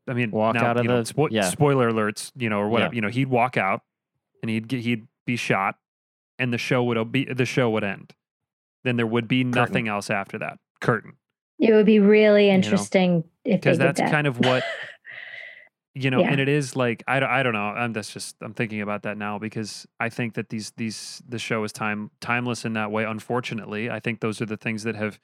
[0.09, 1.49] I mean, Walk now, out of you know, the- spo- yeah.
[1.49, 2.93] spoiler alerts, you know, or whatever.
[2.93, 2.97] Yeah.
[2.97, 3.83] You know, he'd walk out,
[4.43, 5.77] and he'd get he'd be shot,
[6.39, 8.13] and the show would be the show would end.
[8.85, 10.59] Then there would be nothing else after that.
[10.81, 11.13] Curtain,
[11.61, 14.11] it would be really interesting if they because did that's that.
[14.11, 14.65] kind of what
[15.95, 16.31] you know, Yeah.
[16.31, 17.67] and it is like I, don't- I don't know.
[17.67, 21.39] I'm that's just I'm thinking about that now because I think that these these the
[21.39, 23.05] show is time timeless in that way.
[23.05, 25.19] Unfortunately, I think those are the things that have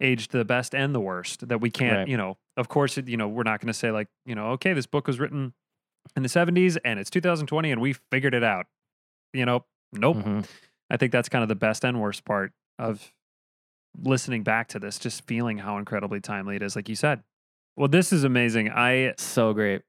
[0.00, 2.08] aged the best and the worst that we can't Right.
[2.08, 4.50] you know of course it, you know we're not going to say like you know
[4.52, 5.54] okay this book was written
[6.16, 8.66] in the 70s and it's 2020 and we figured it out
[9.32, 10.46] you know nope Mhm.
[10.88, 13.12] i think that's kind of the best and worst part of
[14.00, 17.24] listening back to this just feeling how incredibly timely it is like you said
[17.76, 19.82] well this is amazing i so great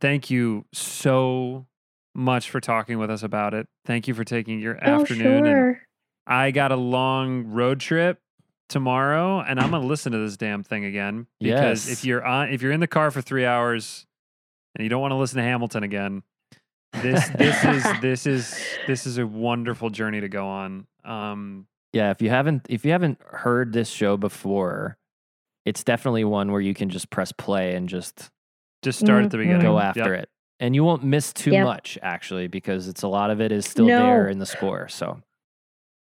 [0.00, 1.66] thank you so
[2.14, 5.46] much for talking with us about it thank you for taking your oh afternoon and
[5.46, 5.82] sure
[6.26, 8.20] I got a long road trip
[8.68, 11.98] tomorrow, and I'm gonna listen to this damn thing again because Yes.
[11.98, 14.06] if you're on, if you're in the car for three hours
[14.76, 16.22] and you don't want to listen to Hamilton again,
[17.02, 20.86] this this is this is this is a wonderful journey to go on.
[21.04, 24.98] Um, Yeah, if you haven't if you haven't heard this show before,
[25.66, 28.30] it's definitely one where you can just press play and just
[28.82, 29.62] just start at the beginning.
[29.62, 29.84] go Yep.
[29.96, 30.28] after it.
[30.58, 31.64] And you won't miss too Yep.
[31.64, 33.98] much actually because it's a lot of it is still No.
[33.98, 34.88] there in the score.
[34.88, 35.20] So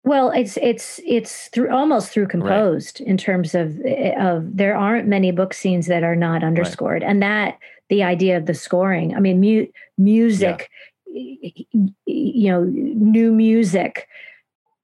[0.03, 5.07] Well, it's it's it's through almost through composed in terms of eh, of there aren't
[5.07, 7.57] many book scenes that are not underscored, and that
[7.89, 9.13] the idea of the scoring.
[9.15, 9.67] I mean, mu-
[9.97, 10.69] music,
[11.07, 11.37] y-
[11.73, 14.07] y- you know, new music.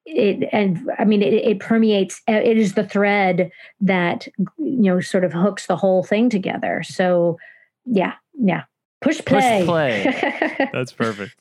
[0.06, 2.22] It and I mean, it, it permeates.
[2.28, 3.50] eh, It is the thread
[3.82, 6.84] that you know sort of hooks the whole thing together.
[6.84, 7.38] So,
[7.86, 8.64] yeah, yeah.
[9.02, 9.60] Push play.
[9.60, 10.04] Push play.
[10.04, 10.70] play.
[10.74, 11.36] That's perfect.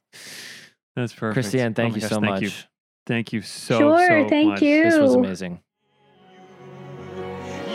[0.96, 1.34] That's perfect.
[1.34, 2.48] Christiane, Oh thank my you gosh, so thank You.
[2.48, 2.68] much.
[3.06, 4.60] Thank you so Sure, so thank much.
[4.60, 5.60] This was amazing.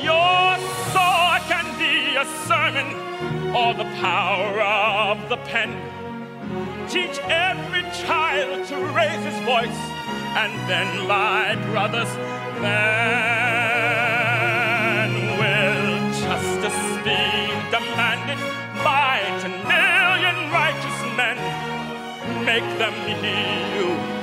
[0.01, 0.57] Your
[0.91, 2.87] sword can be a sermon
[3.55, 5.71] or the power of the pen.
[6.89, 9.79] Teach every child to raise his voice,
[10.35, 12.09] and then, my brothers,
[12.61, 13.38] then
[22.49, 24.18] Make them hear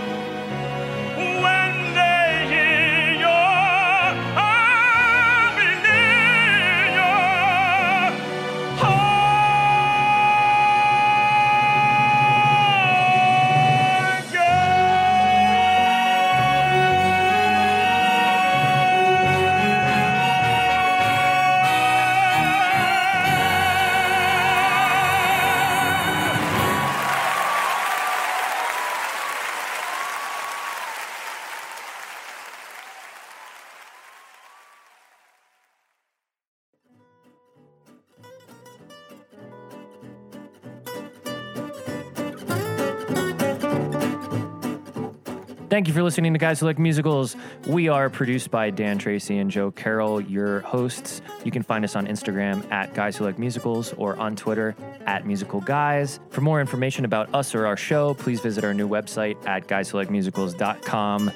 [45.77, 47.37] Thank you for listening to Guys Who Like Musicals.
[47.67, 51.21] We are produced by Dan Tracy and Joe Carroll, your hosts.
[51.45, 54.75] You can find us on Instagram at Guys Who Like Musicals or on Twitter
[55.05, 56.19] at Musical Guys.
[56.31, 61.31] For more information about us or our show, please visit our new website at guyswholikemusicals.com.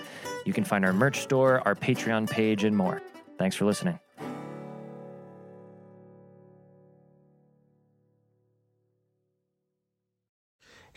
[0.47, 3.03] You can find our merch store, our Patreon page, and more.
[3.37, 3.99] Thanks for listening.